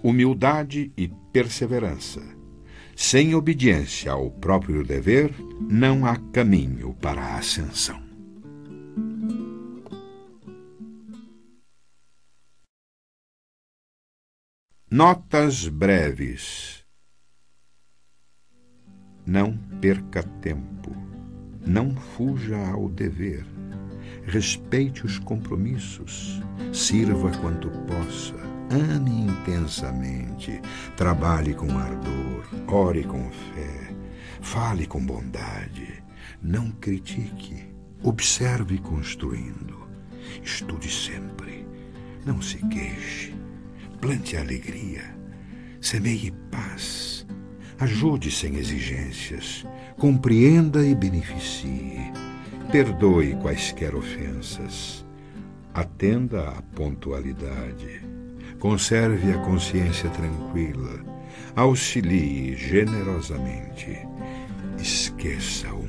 Humildade 0.03 0.91
e 0.97 1.09
perseverança. 1.33 2.21
Sem 2.97 3.35
obediência 3.35 4.11
ao 4.11 4.29
próprio 4.31 4.83
dever, 4.83 5.33
não 5.61 6.05
há 6.05 6.17
caminho 6.17 6.95
para 7.01 7.23
a 7.23 7.39
ascensão. 7.39 8.06
Notas 14.97 15.69
breves. 15.69 16.83
Não 19.27 19.55
perca 19.79 20.23
tempo. 20.23 20.91
Não 21.67 21.95
fuja 21.95 22.57
ao 22.71 22.89
dever. 22.89 23.45
Respeite 24.25 25.05
os 25.05 25.19
compromissos. 25.19 26.41
Sirva 26.73 27.31
quanto 27.43 27.69
possa. 27.83 28.37
Ame 28.71 29.27
intensamente. 29.27 30.63
Trabalhe 30.97 31.53
com 31.53 31.77
ardor. 31.77 32.49
Ore 32.67 33.05
com 33.05 33.31
fé. 33.31 33.95
Fale 34.41 34.87
com 34.87 35.05
bondade. 35.05 36.03
Não 36.41 36.71
critique. 36.71 37.69
Observe 38.03 38.79
construindo. 38.79 39.87
Estude 40.43 40.91
sempre. 40.91 41.69
Não 42.25 42.41
se 42.41 42.57
queixe 42.69 43.37
plante 44.01 44.37
alegria, 44.37 45.03
semeie 45.81 46.33
paz, 46.51 47.27
ajude 47.79 48.31
sem 48.31 48.57
exigências, 48.57 49.67
compreenda 49.97 50.87
e 50.87 50.95
beneficie, 50.95 52.13
perdoe 52.71 53.35
quaisquer 53.37 53.95
ofensas, 53.95 55.05
atenda 55.73 56.49
à 56.49 56.63
pontualidade, 56.75 58.03
conserve 58.59 59.33
a 59.33 59.39
consciência 59.39 60.11
tranquila, 60.11 61.01
auxilie 61.55 62.57
generosamente, 62.57 63.99
esqueça 64.79 65.73
o 65.73 65.86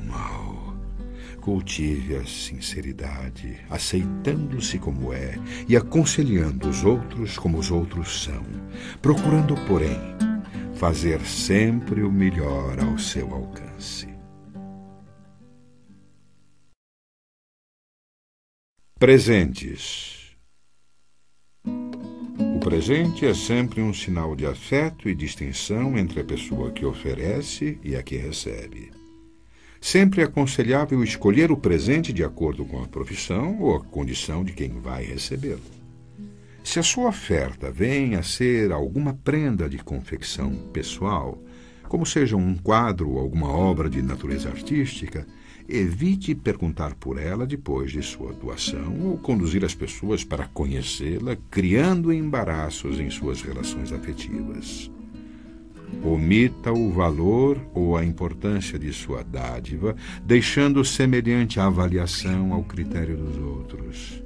cultive 1.48 2.14
a 2.14 2.26
sinceridade, 2.26 3.58
aceitando-se 3.70 4.78
como 4.78 5.14
é 5.14 5.34
e 5.66 5.78
aconselhando 5.78 6.68
os 6.68 6.84
outros 6.84 7.38
como 7.38 7.56
os 7.56 7.70
outros 7.70 8.22
são, 8.22 8.44
procurando, 9.00 9.54
porém, 9.66 9.98
fazer 10.74 11.18
sempre 11.22 12.02
o 12.02 12.12
melhor 12.12 12.78
ao 12.78 12.98
seu 12.98 13.32
alcance. 13.32 14.06
Presentes. 18.98 20.36
O 21.64 22.60
presente 22.60 23.24
é 23.24 23.32
sempre 23.32 23.80
um 23.80 23.94
sinal 23.94 24.36
de 24.36 24.44
afeto 24.44 25.08
e 25.08 25.14
distinção 25.14 25.96
entre 25.96 26.20
a 26.20 26.24
pessoa 26.24 26.70
que 26.72 26.84
oferece 26.84 27.78
e 27.82 27.96
a 27.96 28.02
que 28.02 28.18
recebe. 28.18 28.97
Sempre 29.80 30.22
é 30.22 30.24
aconselhável 30.24 31.02
escolher 31.02 31.50
o 31.52 31.56
presente 31.56 32.12
de 32.12 32.24
acordo 32.24 32.64
com 32.64 32.82
a 32.82 32.88
profissão 32.88 33.60
ou 33.60 33.76
a 33.76 33.80
condição 33.80 34.42
de 34.42 34.52
quem 34.52 34.80
vai 34.80 35.04
recebê-lo. 35.04 35.62
Se 36.64 36.78
a 36.78 36.82
sua 36.82 37.08
oferta 37.08 37.70
vem 37.70 38.14
a 38.16 38.22
ser 38.22 38.72
alguma 38.72 39.14
prenda 39.14 39.68
de 39.68 39.78
confecção 39.78 40.50
pessoal, 40.72 41.42
como 41.88 42.04
seja 42.04 42.36
um 42.36 42.54
quadro 42.56 43.10
ou 43.10 43.18
alguma 43.18 43.50
obra 43.50 43.88
de 43.88 44.02
natureza 44.02 44.50
artística, 44.50 45.26
evite 45.66 46.34
perguntar 46.34 46.94
por 46.94 47.18
ela 47.18 47.46
depois 47.46 47.90
de 47.92 48.02
sua 48.02 48.32
doação 48.32 49.00
ou 49.02 49.18
conduzir 49.18 49.64
as 49.64 49.74
pessoas 49.74 50.24
para 50.24 50.46
conhecê-la, 50.46 51.36
criando 51.50 52.12
embaraços 52.12 53.00
em 53.00 53.08
suas 53.08 53.40
relações 53.40 53.92
afetivas. 53.92 54.90
Omita 56.02 56.72
o 56.72 56.90
valor 56.92 57.58
ou 57.74 57.96
a 57.96 58.04
importância 58.04 58.78
de 58.78 58.92
sua 58.92 59.22
dádiva, 59.22 59.96
deixando 60.24 60.84
semelhante 60.84 61.58
avaliação 61.58 62.52
ao 62.52 62.62
critério 62.62 63.16
dos 63.16 63.36
outros. 63.38 64.22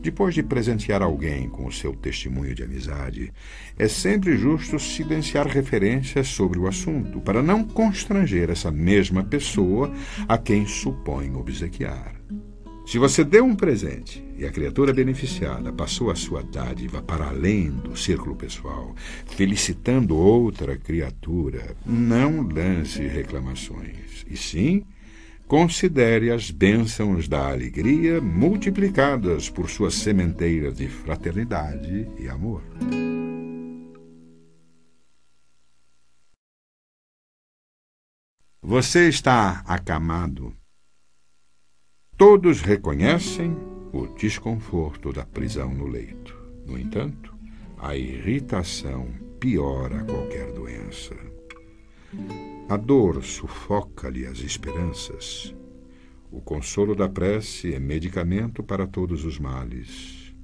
Depois 0.00 0.34
de 0.34 0.42
presentear 0.42 1.02
alguém 1.02 1.48
com 1.48 1.66
o 1.66 1.72
seu 1.72 1.94
testemunho 1.94 2.54
de 2.54 2.62
amizade, 2.62 3.32
é 3.78 3.88
sempre 3.88 4.36
justo 4.36 4.78
silenciar 4.78 5.46
referências 5.46 6.28
sobre 6.28 6.58
o 6.58 6.68
assunto, 6.68 7.20
para 7.20 7.42
não 7.42 7.64
constranger 7.64 8.50
essa 8.50 8.70
mesma 8.70 9.24
pessoa 9.24 9.92
a 10.28 10.38
quem 10.38 10.64
supõe 10.64 11.34
obsequiar. 11.34 12.15
Se 12.86 12.98
você 12.98 13.24
deu 13.24 13.44
um 13.44 13.56
presente 13.56 14.24
e 14.38 14.46
a 14.46 14.52
criatura 14.52 14.92
beneficiada 14.92 15.72
passou 15.72 16.08
a 16.08 16.14
sua 16.14 16.40
dádiva 16.40 17.02
para 17.02 17.26
além 17.26 17.68
do 17.68 17.96
círculo 17.96 18.36
pessoal, 18.36 18.94
felicitando 19.26 20.16
outra 20.16 20.76
criatura, 20.78 21.76
não 21.84 22.42
lance 22.46 23.04
reclamações, 23.04 24.24
e 24.30 24.36
sim 24.36 24.84
considere 25.48 26.30
as 26.30 26.52
bênçãos 26.52 27.26
da 27.26 27.50
alegria 27.50 28.20
multiplicadas 28.20 29.50
por 29.50 29.68
suas 29.68 29.94
sementeiras 29.94 30.76
de 30.76 30.86
fraternidade 30.86 32.08
e 32.16 32.28
amor. 32.28 32.62
Você 38.62 39.08
está 39.08 39.64
acamado. 39.66 40.54
Todos 42.16 42.62
reconhecem 42.62 43.54
o 43.92 44.06
desconforto 44.06 45.12
da 45.12 45.26
prisão 45.26 45.74
no 45.74 45.86
leito. 45.86 46.34
No 46.64 46.78
entanto, 46.78 47.36
a 47.76 47.94
irritação 47.94 49.08
piora 49.38 50.02
qualquer 50.02 50.50
doença. 50.54 51.14
A 52.70 52.76
dor 52.78 53.22
sufoca-lhe 53.22 54.24
as 54.24 54.38
esperanças. 54.38 55.54
O 56.32 56.40
consolo 56.40 56.94
da 56.94 57.06
prece 57.06 57.74
é 57.74 57.78
medicamento 57.78 58.62
para 58.62 58.86
todos 58.86 59.26
os 59.26 59.38
males. 59.38 60.34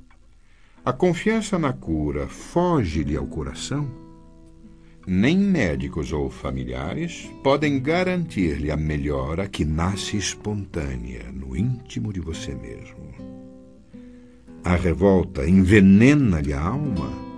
A 0.85 0.93
confiança 0.93 1.59
na 1.59 1.73
cura 1.73 2.29
foge-lhe 2.29 3.17
ao 3.17 3.27
coração. 3.27 3.91
Nem 5.07 5.37
médicos 5.37 6.13
ou 6.13 6.31
familiares 6.31 7.31
podem 7.43 7.81
garantir-lhe 7.81 8.71
a 8.71 8.77
melhora 8.77 9.49
que 9.49 9.65
nasce 9.65 10.17
espontânea 10.17 11.31
no 11.33 11.57
íntimo 11.57 12.13
de 12.13 12.21
você 12.21 12.55
mesmo. 12.55 13.13
A 14.65 14.77
revolta 14.77 15.49
envenena-lhe 15.49 16.53
a 16.53 16.61
alma 16.61 17.33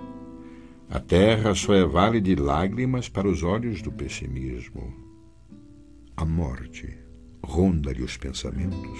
a 0.95 0.99
terra 0.99 1.53
só 1.53 1.73
é 1.73 1.83
vale 1.83 2.21
de 2.21 2.35
lágrimas 2.35 3.09
para 3.09 3.27
os 3.27 3.43
olhos 3.43 3.81
do 3.81 3.91
pessimismo. 3.91 4.93
A 6.15 6.23
morte 6.23 6.97
ronda-lhe 7.43 8.01
os 8.01 8.15
pensamentos. 8.15 8.99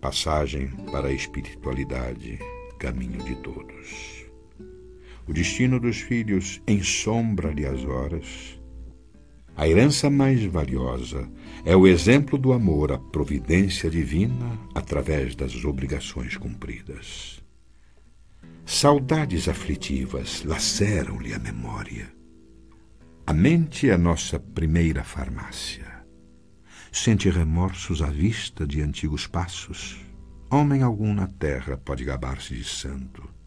Passagem 0.00 0.68
para 0.90 1.06
a 1.06 1.12
espiritualidade, 1.12 2.40
caminho 2.78 3.22
de 3.22 3.36
todos. 3.36 4.19
O 5.30 5.32
destino 5.32 5.78
dos 5.78 6.00
filhos 6.00 6.60
ensombra-lhe 6.66 7.64
as 7.64 7.84
horas. 7.84 8.60
A 9.56 9.68
herança 9.68 10.10
mais 10.10 10.42
valiosa 10.42 11.30
é 11.64 11.76
o 11.76 11.86
exemplo 11.86 12.36
do 12.36 12.52
amor 12.52 12.90
à 12.90 12.98
providência 12.98 13.88
divina 13.88 14.58
através 14.74 15.36
das 15.36 15.64
obrigações 15.64 16.36
cumpridas. 16.36 17.40
Saudades 18.66 19.46
aflitivas 19.46 20.42
laceram-lhe 20.42 21.32
a 21.32 21.38
memória. 21.38 22.12
A 23.24 23.32
mente 23.32 23.88
é 23.88 23.96
nossa 23.96 24.40
primeira 24.40 25.04
farmácia. 25.04 26.04
Sente 26.90 27.30
remorsos 27.30 28.02
à 28.02 28.10
vista 28.10 28.66
de 28.66 28.82
antigos 28.82 29.28
passos. 29.28 30.04
Homem 30.50 30.82
algum 30.82 31.14
na 31.14 31.28
terra 31.28 31.76
pode 31.76 32.04
gabar-se 32.04 32.56
de 32.56 32.64
santo. 32.64 33.39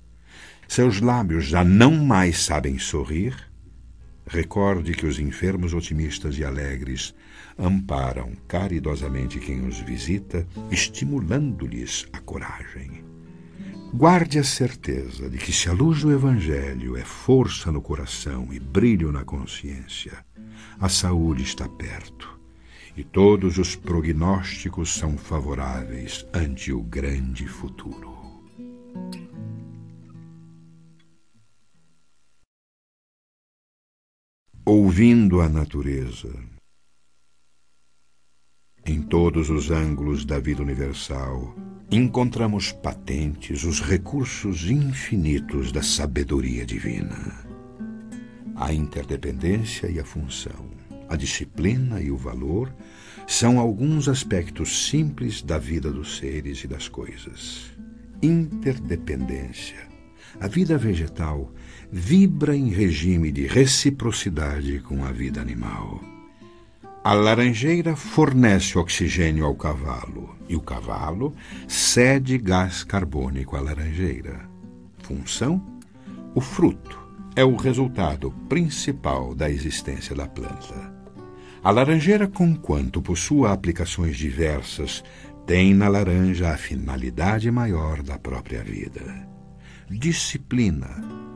Seus 0.73 0.99
lábios 0.99 1.45
já 1.45 1.63
não 1.63 1.91
mais 2.03 2.45
sabem 2.45 2.79
sorrir. 2.79 3.35
Recorde 4.25 4.93
que 4.93 5.05
os 5.05 5.19
enfermos 5.19 5.71
otimistas 5.71 6.39
e 6.39 6.43
alegres 6.43 7.13
amparam 7.59 8.31
caridosamente 8.47 9.39
quem 9.39 9.67
os 9.67 9.77
visita, 9.81 10.47
estimulando-lhes 10.71 12.07
a 12.11 12.19
coragem. 12.19 13.05
Guarde 13.93 14.39
a 14.39 14.43
certeza 14.43 15.29
de 15.29 15.37
que, 15.37 15.53
se 15.53 15.69
a 15.69 15.73
luz 15.73 16.01
do 16.01 16.11
Evangelho 16.11 16.97
é 16.97 17.05
força 17.05 17.71
no 17.71 17.79
coração 17.79 18.51
e 18.51 18.59
brilho 18.59 19.11
na 19.11 19.23
consciência, 19.23 20.25
a 20.79 20.89
saúde 20.89 21.43
está 21.43 21.69
perto 21.69 22.39
e 22.97 23.03
todos 23.03 23.59
os 23.59 23.75
prognósticos 23.75 24.95
são 24.95 25.19
favoráveis 25.19 26.25
ante 26.33 26.73
o 26.73 26.81
grande 26.81 27.47
futuro. 27.47 28.23
Ouvindo 34.75 35.39
a 35.39 35.47
natureza, 35.47 36.33
em 38.83 39.03
todos 39.03 39.51
os 39.51 39.69
ângulos 39.69 40.25
da 40.25 40.39
vida 40.39 40.63
universal, 40.63 41.55
encontramos 41.91 42.71
patentes 42.71 43.65
os 43.65 43.79
recursos 43.79 44.67
infinitos 44.71 45.71
da 45.71 45.83
sabedoria 45.83 46.65
divina. 46.65 47.45
A 48.55 48.73
interdependência 48.73 49.91
e 49.91 49.99
a 49.99 50.03
função, 50.03 50.71
a 51.07 51.15
disciplina 51.15 52.01
e 52.01 52.09
o 52.09 52.17
valor 52.17 52.75
são 53.27 53.59
alguns 53.59 54.09
aspectos 54.09 54.87
simples 54.89 55.43
da 55.43 55.59
vida 55.59 55.91
dos 55.91 56.17
seres 56.17 56.63
e 56.63 56.67
das 56.67 56.87
coisas. 56.87 57.71
Interdependência. 58.23 59.92
A 60.39 60.47
vida 60.47 60.77
vegetal 60.77 61.51
vibra 61.91 62.55
em 62.55 62.69
regime 62.69 63.31
de 63.31 63.45
reciprocidade 63.45 64.79
com 64.79 65.05
a 65.05 65.11
vida 65.11 65.39
animal. 65.39 66.01
A 67.03 67.13
laranjeira 67.13 67.95
fornece 67.95 68.77
oxigênio 68.77 69.45
ao 69.45 69.55
cavalo 69.55 70.35
e 70.47 70.55
o 70.55 70.61
cavalo 70.61 71.35
cede 71.67 72.37
gás 72.37 72.83
carbônico 72.83 73.55
à 73.55 73.61
laranjeira. 73.61 74.39
Função? 74.99 75.61
O 76.33 76.41
fruto 76.41 76.97
é 77.35 77.43
o 77.43 77.55
resultado 77.55 78.31
principal 78.47 79.35
da 79.35 79.49
existência 79.49 80.15
da 80.15 80.27
planta. 80.27 80.93
A 81.63 81.71
laranjeira, 81.71 82.27
conquanto 82.27 83.01
possua 83.01 83.51
aplicações 83.51 84.17
diversas, 84.17 85.03
tem 85.45 85.73
na 85.73 85.87
laranja 85.87 86.51
a 86.51 86.57
finalidade 86.57 87.51
maior 87.51 88.01
da 88.01 88.17
própria 88.17 88.63
vida. 88.63 89.32
Disciplina. 89.99 90.89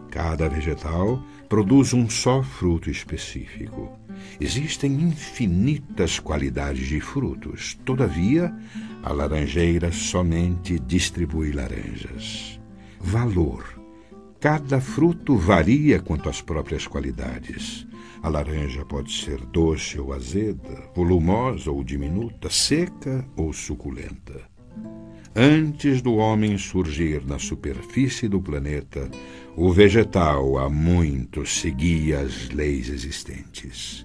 Cada 0.10 0.50
vegetal 0.50 1.24
produz 1.48 1.94
um 1.94 2.10
só 2.10 2.42
fruto 2.42 2.90
específico. 2.90 3.98
Existem 4.42 4.94
infinitas 4.94 6.20
qualidades 6.20 6.88
de 6.88 7.00
frutos. 7.00 7.78
Todavia, 7.86 8.54
a 9.04 9.14
laranjeira 9.14 9.92
somente 9.92 10.80
distribui 10.80 11.52
laranjas. 11.52 12.60
Valor. 13.00 13.64
Cada 14.40 14.82
fruto 14.82 15.38
varia 15.38 16.00
quanto 16.00 16.28
às 16.28 16.42
próprias 16.42 16.88
qualidades. 16.88 17.88
A 18.24 18.30
laranja 18.30 18.84
pode 18.86 19.12
ser 19.12 19.40
doce 19.46 20.00
ou 20.00 20.14
azeda, 20.14 20.92
volumosa 20.96 21.70
ou 21.70 21.84
diminuta, 21.84 22.50
seca 22.50 23.24
ou 23.36 23.54
suculenta. 23.54 24.57
Antes 25.40 26.02
do 26.02 26.16
homem 26.16 26.58
surgir 26.58 27.24
na 27.24 27.38
superfície 27.38 28.28
do 28.28 28.42
planeta, 28.42 29.08
o 29.56 29.72
vegetal 29.72 30.58
há 30.58 30.68
muito 30.68 31.46
seguia 31.46 32.22
as 32.22 32.50
leis 32.50 32.90
existentes. 32.90 34.04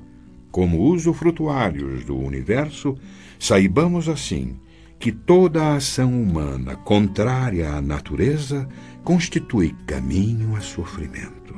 Como 0.51 0.83
usufrutuários 0.83 2.05
do 2.05 2.19
universo, 2.19 2.99
saibamos 3.39 4.11
assim 4.11 4.61
que 4.99 5.11
toda 5.11 5.63
a 5.63 5.77
ação 5.77 6.23
humana 6.23 6.77
contrária 6.77 7.71
à 7.71 7.81
natureza 7.81 8.69
constitui 9.03 9.75
caminho 9.87 10.55
a 10.55 10.61
sofrimento. 10.61 11.57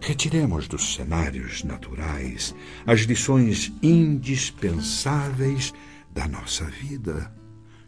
Retiremos 0.00 0.66
dos 0.66 0.96
cenários 0.96 1.62
naturais 1.62 2.52
as 2.84 3.02
lições 3.02 3.72
indispensáveis 3.80 5.72
da 6.12 6.26
nossa 6.26 6.64
vida. 6.64 7.32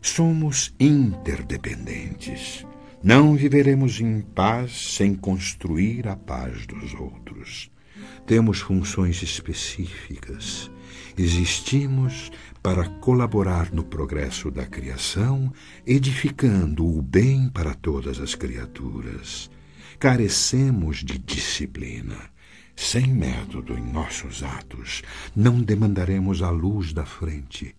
Somos 0.05 0.75
interdependentes. 0.79 2.65
Não 3.03 3.35
viveremos 3.35 4.01
em 4.01 4.21
paz 4.21 4.95
sem 4.95 5.15
construir 5.15 6.07
a 6.07 6.15
paz 6.15 6.67
dos 6.67 6.95
outros. 6.95 7.71
Temos 8.27 8.61
funções 8.61 9.23
específicas 9.23 10.71
existimos 11.17 12.31
para 12.63 12.89
colaborar 13.01 13.73
no 13.73 13.85
progresso 13.85 14.51
da 14.51 14.67
criação, 14.67 15.53
edificando 15.87 16.87
o 16.87 17.03
bem 17.03 17.49
para 17.49 17.75
todas 17.75 18.21
as 18.21 18.35
criaturas. 18.35 19.51
Carecemos 19.99 20.99
de 20.99 21.19
disciplina. 21.19 22.17
Sem 22.77 23.07
método 23.07 23.79
em 23.79 23.93
nossos 23.93 24.43
atos, 24.43 25.03
não 25.35 25.61
demandaremos 25.61 26.43
a 26.43 26.51
luz 26.51 26.93
da 26.93 27.07
frente. 27.07 27.75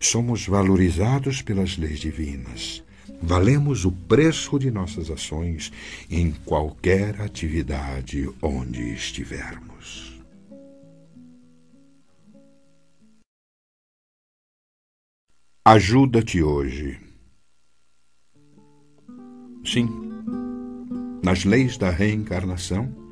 Somos 0.00 0.46
valorizados 0.46 1.42
pelas 1.42 1.76
leis 1.76 1.98
divinas. 1.98 2.82
Valemos 3.20 3.84
o 3.84 3.90
preço 3.90 4.58
de 4.58 4.70
nossas 4.70 5.10
ações 5.10 5.72
em 6.08 6.30
qualquer 6.44 7.20
atividade 7.20 8.30
onde 8.40 8.92
estivermos. 8.92 10.18
Ajuda-te 15.64 16.42
hoje. 16.42 16.98
Sim, 19.64 19.88
nas 21.22 21.44
leis 21.44 21.76
da 21.76 21.90
reencarnação, 21.90 23.07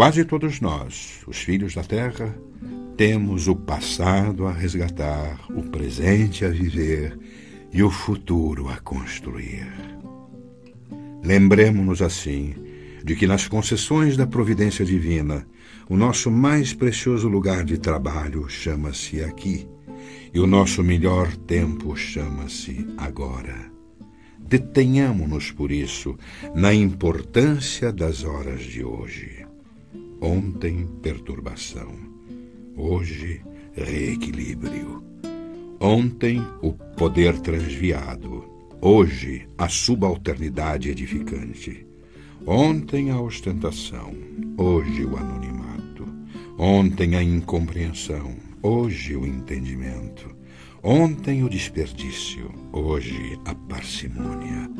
quase 0.00 0.24
todos 0.24 0.62
nós, 0.62 1.20
os 1.26 1.36
filhos 1.36 1.74
da 1.74 1.84
Terra, 1.84 2.34
temos 2.96 3.48
o 3.48 3.54
passado 3.54 4.46
a 4.46 4.50
resgatar, 4.50 5.38
o 5.50 5.62
presente 5.64 6.42
a 6.42 6.48
viver 6.48 7.18
e 7.70 7.82
o 7.82 7.90
futuro 7.90 8.70
a 8.70 8.78
construir. 8.78 9.70
Lembremos-nos 11.22 12.00
assim 12.00 12.54
de 13.04 13.14
que 13.14 13.26
nas 13.26 13.46
concessões 13.46 14.16
da 14.16 14.26
providência 14.26 14.86
divina, 14.86 15.46
o 15.86 15.98
nosso 15.98 16.30
mais 16.30 16.72
precioso 16.72 17.28
lugar 17.28 17.62
de 17.62 17.76
trabalho 17.76 18.48
chama-se 18.48 19.22
aqui, 19.22 19.68
e 20.32 20.40
o 20.40 20.46
nosso 20.46 20.82
melhor 20.82 21.30
tempo 21.36 21.94
chama-se 21.94 22.86
agora. 22.96 23.70
Detenhamo-nos, 24.38 25.50
por 25.50 25.70
isso, 25.70 26.16
na 26.54 26.72
importância 26.72 27.92
das 27.92 28.24
horas 28.24 28.62
de 28.62 28.82
hoje. 28.82 29.49
Ontem, 30.20 30.86
perturbação. 31.00 31.94
Hoje, 32.76 33.40
reequilíbrio. 33.72 35.02
Ontem, 35.80 36.42
o 36.60 36.74
poder 36.74 37.40
transviado. 37.40 38.44
Hoje, 38.82 39.48
a 39.56 39.66
subalternidade 39.66 40.90
edificante. 40.90 41.86
Ontem, 42.46 43.10
a 43.10 43.18
ostentação. 43.18 44.12
Hoje, 44.58 45.06
o 45.06 45.16
anonimato. 45.16 46.06
Ontem, 46.58 47.16
a 47.16 47.22
incompreensão. 47.22 48.36
Hoje, 48.62 49.16
o 49.16 49.26
entendimento. 49.26 50.36
Ontem, 50.82 51.42
o 51.42 51.48
desperdício. 51.48 52.50
Hoje, 52.74 53.38
a 53.46 53.54
parcimônia. 53.54 54.70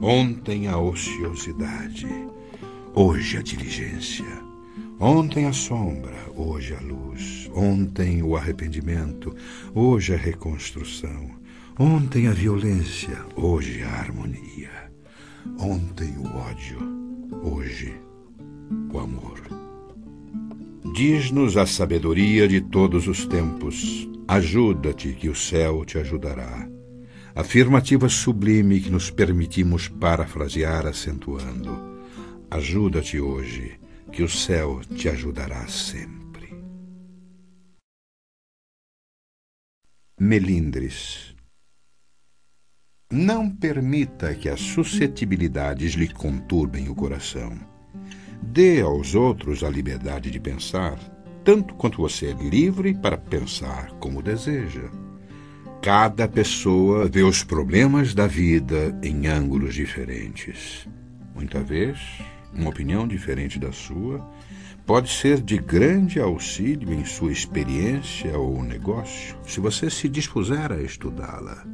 Ontem, 0.00 0.68
a 0.68 0.78
ociosidade. 0.78 2.06
Hoje, 2.94 3.38
a 3.38 3.42
diligência. 3.42 4.45
Ontem 4.98 5.44
a 5.44 5.52
sombra, 5.52 6.16
hoje 6.34 6.74
a 6.74 6.80
luz. 6.80 7.50
Ontem 7.54 8.22
o 8.22 8.34
arrependimento, 8.34 9.34
hoje 9.74 10.14
a 10.14 10.16
reconstrução. 10.16 11.32
Ontem 11.78 12.28
a 12.28 12.32
violência, 12.32 13.18
hoje 13.36 13.82
a 13.82 13.90
harmonia. 13.90 14.90
Ontem 15.58 16.16
o 16.16 16.26
ódio, 16.34 16.78
hoje 17.42 17.94
o 18.90 18.98
amor. 18.98 19.38
Diz-nos 20.94 21.58
a 21.58 21.66
sabedoria 21.66 22.48
de 22.48 22.62
todos 22.62 23.06
os 23.06 23.26
tempos: 23.26 24.08
ajuda-te, 24.26 25.12
que 25.12 25.28
o 25.28 25.34
céu 25.34 25.84
te 25.84 25.98
ajudará. 25.98 26.66
Afirmativa 27.34 28.08
sublime 28.08 28.80
que 28.80 28.88
nos 28.88 29.10
permitimos 29.10 29.88
parafrasear 29.88 30.86
acentuando: 30.86 31.78
ajuda-te 32.50 33.20
hoje 33.20 33.78
que 34.16 34.22
o 34.22 34.28
céu 34.30 34.80
te 34.96 35.10
ajudará 35.10 35.68
sempre. 35.68 36.48
Melindres. 40.18 41.36
Não 43.12 43.50
permita 43.50 44.34
que 44.34 44.48
as 44.48 44.58
suscetibilidades 44.58 45.92
lhe 45.92 46.08
conturbem 46.08 46.88
o 46.88 46.94
coração. 46.94 47.52
Dê 48.42 48.80
aos 48.80 49.14
outros 49.14 49.62
a 49.62 49.68
liberdade 49.68 50.30
de 50.30 50.40
pensar, 50.40 50.98
tanto 51.44 51.74
quanto 51.74 51.98
você 51.98 52.28
é 52.28 52.32
livre 52.32 52.94
para 52.94 53.18
pensar 53.18 53.90
como 53.98 54.22
deseja. 54.22 54.90
Cada 55.82 56.26
pessoa 56.26 57.06
vê 57.06 57.22
os 57.22 57.44
problemas 57.44 58.14
da 58.14 58.26
vida 58.26 58.98
em 59.02 59.26
ângulos 59.26 59.74
diferentes. 59.74 60.88
Muita 61.34 61.62
vez, 61.62 61.98
uma 62.56 62.70
opinião 62.70 63.06
diferente 63.06 63.58
da 63.58 63.72
sua, 63.72 64.26
pode 64.84 65.10
ser 65.10 65.40
de 65.40 65.58
grande 65.58 66.20
auxílio 66.20 66.92
em 66.92 67.04
sua 67.04 67.32
experiência 67.32 68.38
ou 68.38 68.62
negócio, 68.62 69.36
se 69.44 69.60
você 69.60 69.90
se 69.90 70.08
dispuser 70.08 70.72
a 70.72 70.80
estudá-la. 70.80 71.64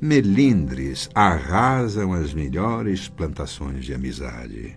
Melindres 0.00 1.08
arrasam 1.14 2.12
as 2.12 2.34
melhores 2.34 3.08
plantações 3.08 3.84
de 3.84 3.94
amizade. 3.94 4.76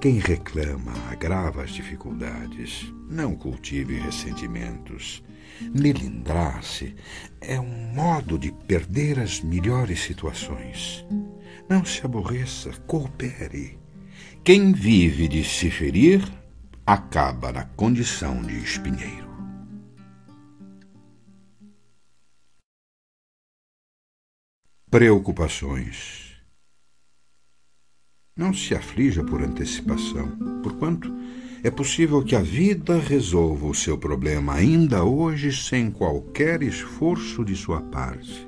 Quem 0.00 0.18
reclama 0.18 0.92
agrava 1.08 1.62
as 1.62 1.70
dificuldades. 1.70 2.92
Não 3.08 3.36
cultive 3.36 3.98
ressentimentos. 3.98 5.22
Melindrar-se 5.72 6.96
é 7.40 7.60
um 7.60 7.94
modo 7.94 8.38
de 8.38 8.50
perder 8.50 9.20
as 9.20 9.40
melhores 9.40 10.02
situações. 10.02 11.06
Não 11.68 11.84
se 11.84 12.04
aborreça, 12.04 12.70
coopere. 12.86 13.78
Quem 14.46 14.72
vive 14.72 15.26
de 15.26 15.42
se 15.42 15.68
ferir 15.68 16.22
acaba 16.86 17.50
na 17.50 17.64
condição 17.64 18.40
de 18.40 18.56
espinheiro. 18.56 19.28
Preocupações. 24.88 26.36
Não 28.36 28.54
se 28.54 28.72
aflija 28.72 29.24
por 29.24 29.42
antecipação, 29.42 30.38
porquanto 30.62 31.12
é 31.64 31.70
possível 31.72 32.24
que 32.24 32.36
a 32.36 32.40
vida 32.40 33.00
resolva 33.00 33.66
o 33.66 33.74
seu 33.74 33.98
problema 33.98 34.54
ainda 34.54 35.02
hoje 35.02 35.52
sem 35.52 35.90
qualquer 35.90 36.62
esforço 36.62 37.44
de 37.44 37.56
sua 37.56 37.82
parte. 37.82 38.46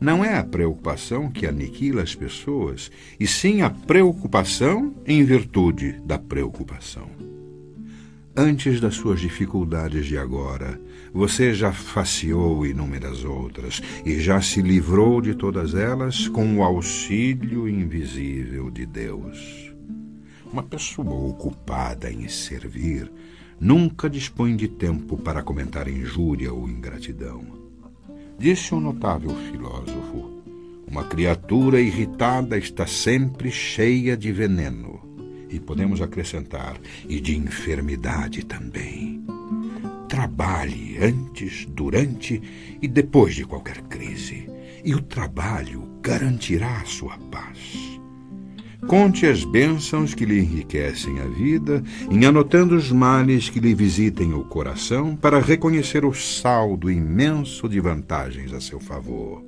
Não 0.00 0.24
é 0.24 0.38
a 0.38 0.44
preocupação 0.44 1.28
que 1.28 1.44
aniquila 1.44 2.02
as 2.02 2.14
pessoas, 2.14 2.90
e 3.18 3.26
sim 3.26 3.62
a 3.62 3.70
preocupação 3.70 4.94
em 5.04 5.24
virtude 5.24 6.00
da 6.04 6.16
preocupação. 6.18 7.10
Antes 8.36 8.80
das 8.80 8.94
suas 8.94 9.18
dificuldades 9.18 10.06
de 10.06 10.16
agora, 10.16 10.80
você 11.12 11.52
já 11.52 11.72
faceou 11.72 12.64
inúmeras 12.64 13.24
outras 13.24 13.82
e 14.06 14.20
já 14.20 14.40
se 14.40 14.62
livrou 14.62 15.20
de 15.20 15.34
todas 15.34 15.74
elas 15.74 16.28
com 16.28 16.58
o 16.58 16.62
auxílio 16.62 17.68
invisível 17.68 18.70
de 18.70 18.86
Deus. 18.86 19.74
Uma 20.52 20.62
pessoa 20.62 21.12
ocupada 21.12 22.12
em 22.12 22.28
servir 22.28 23.10
nunca 23.60 24.08
dispõe 24.08 24.54
de 24.54 24.68
tempo 24.68 25.16
para 25.16 25.42
comentar 25.42 25.88
injúria 25.88 26.52
ou 26.52 26.68
ingratidão. 26.68 27.67
Disse 28.38 28.72
um 28.72 28.78
notável 28.78 29.34
filósofo: 29.50 30.30
Uma 30.86 31.04
criatura 31.04 31.80
irritada 31.80 32.56
está 32.56 32.86
sempre 32.86 33.50
cheia 33.50 34.16
de 34.16 34.30
veneno. 34.30 35.00
E 35.50 35.58
podemos 35.58 36.00
acrescentar, 36.00 36.78
e 37.08 37.20
de 37.20 37.36
enfermidade 37.36 38.44
também. 38.44 39.24
Trabalhe 40.08 40.98
antes, 40.98 41.66
durante 41.66 42.40
e 42.80 42.86
depois 42.86 43.34
de 43.34 43.44
qualquer 43.44 43.80
crise, 43.82 44.48
e 44.84 44.94
o 44.94 45.02
trabalho 45.02 45.88
garantirá 46.00 46.80
a 46.80 46.84
sua 46.84 47.18
paz. 47.30 47.87
Conte 48.88 49.26
as 49.26 49.44
bênçãos 49.44 50.14
que 50.14 50.24
lhe 50.24 50.38
enriquecem 50.38 51.20
a 51.20 51.26
vida, 51.26 51.84
em 52.10 52.24
anotando 52.24 52.74
os 52.74 52.90
males 52.90 53.50
que 53.50 53.60
lhe 53.60 53.74
visitem 53.74 54.32
o 54.32 54.42
coração, 54.44 55.14
para 55.14 55.40
reconhecer 55.40 56.06
o 56.06 56.14
saldo 56.14 56.90
imenso 56.90 57.68
de 57.68 57.78
vantagens 57.80 58.50
a 58.50 58.62
seu 58.62 58.80
favor. 58.80 59.44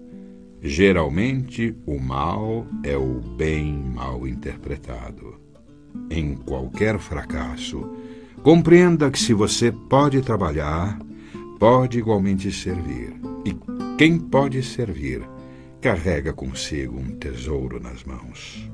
Geralmente, 0.61 1.75
o 1.87 1.99
mal 1.99 2.67
é 2.85 2.95
o 2.99 3.23
bem 3.39 3.73
mal 3.73 4.29
interpretado. 4.29 5.41
Em 6.11 6.35
qualquer 6.35 6.99
fracasso, 6.99 7.89
compreenda 8.43 9.11
que 9.11 9.19
se 9.19 9.33
você 9.33 9.73
pode 9.73 10.21
trabalhar, 10.21 11.01
pode 11.59 11.99
igualmente 11.99 12.53
servir. 12.53 13.15
E 13.47 13.57
quem 13.97 14.19
pode 14.19 14.63
servir, 14.63 15.23
carrega 15.81 16.31
consigo 16.31 16.99
um 16.99 17.17
tesouro 17.17 17.81
nas 17.81 18.05
mãos. 18.05 18.71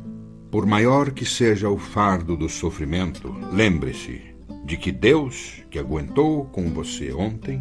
Por 0.50 0.64
maior 0.64 1.10
que 1.10 1.24
seja 1.24 1.68
o 1.68 1.76
fardo 1.76 2.36
do 2.36 2.48
sofrimento, 2.48 3.32
lembre-se 3.52 4.34
de 4.64 4.76
que 4.76 4.92
Deus, 4.92 5.62
que 5.70 5.78
aguentou 5.78 6.46
com 6.46 6.70
você 6.70 7.12
ontem, 7.12 7.60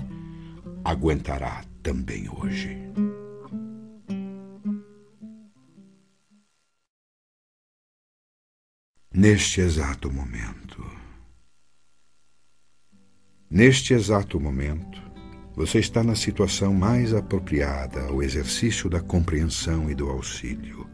aguentará 0.83 1.63
também 1.81 2.29
hoje. 2.29 2.77
Neste 9.11 9.61
exato 9.61 10.11
momento, 10.11 10.83
neste 13.49 13.93
exato 13.93 14.39
momento, 14.39 15.01
você 15.55 15.79
está 15.79 16.03
na 16.03 16.15
situação 16.15 16.73
mais 16.73 17.13
apropriada 17.13 18.07
ao 18.07 18.21
exercício 18.21 18.89
da 18.89 18.99
compreensão 18.99 19.89
e 19.89 19.95
do 19.95 20.09
auxílio, 20.09 20.84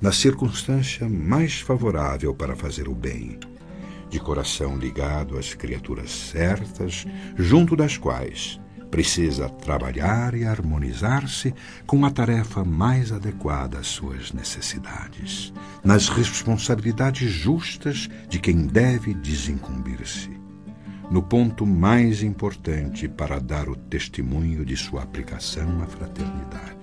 na 0.00 0.12
circunstância 0.12 1.08
mais 1.08 1.60
favorável 1.60 2.34
para 2.34 2.56
fazer 2.56 2.88
o 2.88 2.94
bem, 2.94 3.38
de 4.08 4.18
coração 4.18 4.76
ligado 4.76 5.38
às 5.38 5.54
criaturas 5.54 6.10
certas, 6.10 7.06
junto 7.36 7.76
das 7.76 7.96
quais 7.96 8.60
precisa 8.90 9.48
trabalhar 9.48 10.34
e 10.34 10.44
harmonizar-se 10.44 11.54
com 11.86 12.04
a 12.04 12.10
tarefa 12.10 12.64
mais 12.64 13.12
adequada 13.12 13.78
às 13.78 13.86
suas 13.86 14.32
necessidades, 14.32 15.52
nas 15.84 16.08
responsabilidades 16.08 17.30
justas 17.30 18.08
de 18.28 18.40
quem 18.40 18.66
deve 18.66 19.14
desincumbir-se. 19.14 20.30
No 21.10 21.22
ponto 21.22 21.66
mais 21.66 22.22
importante 22.22 23.08
para 23.08 23.40
dar 23.40 23.68
o 23.68 23.76
testemunho 23.76 24.64
de 24.64 24.76
sua 24.76 25.02
aplicação 25.02 25.82
à 25.82 25.86
fraternidade, 25.86 26.79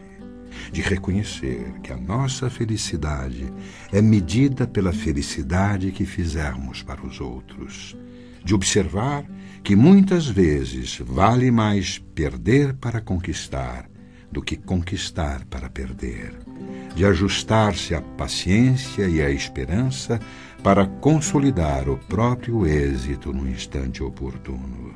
de 0.72 0.82
reconhecer 0.82 1.74
que 1.84 1.92
a 1.92 1.98
nossa 1.98 2.50
felicidade 2.50 3.52
é 3.92 4.02
medida 4.02 4.68
pela 4.68 4.94
felicidade 4.94 5.92
que 5.92 6.06
fizermos 6.06 6.84
para 6.84 7.06
os 7.06 7.20
outros, 7.20 7.96
de 8.44 8.54
observar 8.54 9.26
que 9.64 9.76
muitas 9.76 10.28
vezes 10.28 11.00
vale 11.04 11.52
mais 11.52 11.98
perder 11.98 12.74
para 12.74 13.02
conquistar 13.02 13.90
do 14.32 14.42
que 14.42 14.56
conquistar 14.56 15.46
para 15.46 15.70
perder, 15.70 16.34
de 16.96 17.06
ajustar-se 17.06 17.96
à 17.96 18.02
paciência 18.02 19.08
e 19.08 19.22
à 19.22 19.30
esperança 19.30 20.20
para 20.64 20.86
consolidar 20.86 21.88
o 21.88 21.98
próprio 21.98 22.66
êxito 22.66 23.32
no 23.32 23.48
instante 23.50 24.04
oportuno, 24.04 24.87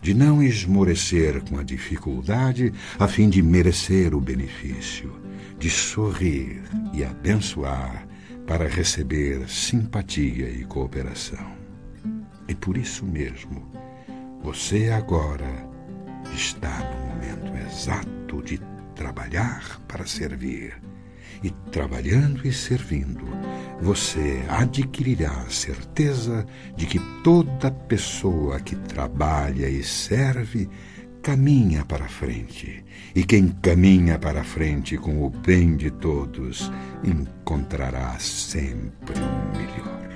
de 0.00 0.14
não 0.14 0.42
esmorecer 0.42 1.42
com 1.42 1.58
a 1.58 1.62
dificuldade 1.62 2.72
a 2.98 3.06
fim 3.06 3.28
de 3.28 3.42
merecer 3.42 4.14
o 4.14 4.20
benefício, 4.20 5.12
de 5.58 5.68
sorrir 5.68 6.62
e 6.92 7.04
abençoar 7.04 8.06
para 8.46 8.66
receber 8.66 9.48
simpatia 9.48 10.48
e 10.48 10.64
cooperação. 10.64 11.52
E 12.48 12.54
por 12.54 12.76
isso 12.76 13.04
mesmo, 13.04 13.70
você 14.42 14.90
agora 14.90 15.68
está 16.34 16.78
no 16.78 17.06
momento 17.06 17.66
exato 17.66 18.42
de 18.42 18.60
trabalhar 18.94 19.80
para 19.86 20.06
servir 20.06 20.74
e 21.42 21.50
trabalhando 21.70 22.46
e 22.46 22.52
servindo, 22.52 23.24
você 23.80 24.42
adquirirá 24.48 25.30
a 25.30 25.50
certeza 25.50 26.46
de 26.76 26.86
que 26.86 26.98
toda 27.22 27.70
pessoa 27.70 28.60
que 28.60 28.76
trabalha 28.76 29.68
e 29.68 29.82
serve 29.82 30.68
caminha 31.22 31.84
para 31.84 32.08
frente, 32.08 32.84
e 33.14 33.24
quem 33.24 33.48
caminha 33.48 34.18
para 34.18 34.42
frente 34.42 34.96
com 34.96 35.22
o 35.22 35.30
bem 35.30 35.76
de 35.76 35.90
todos 35.90 36.70
encontrará 37.04 38.18
sempre 38.18 39.14
um 39.18 39.58
melhor. 39.58 40.09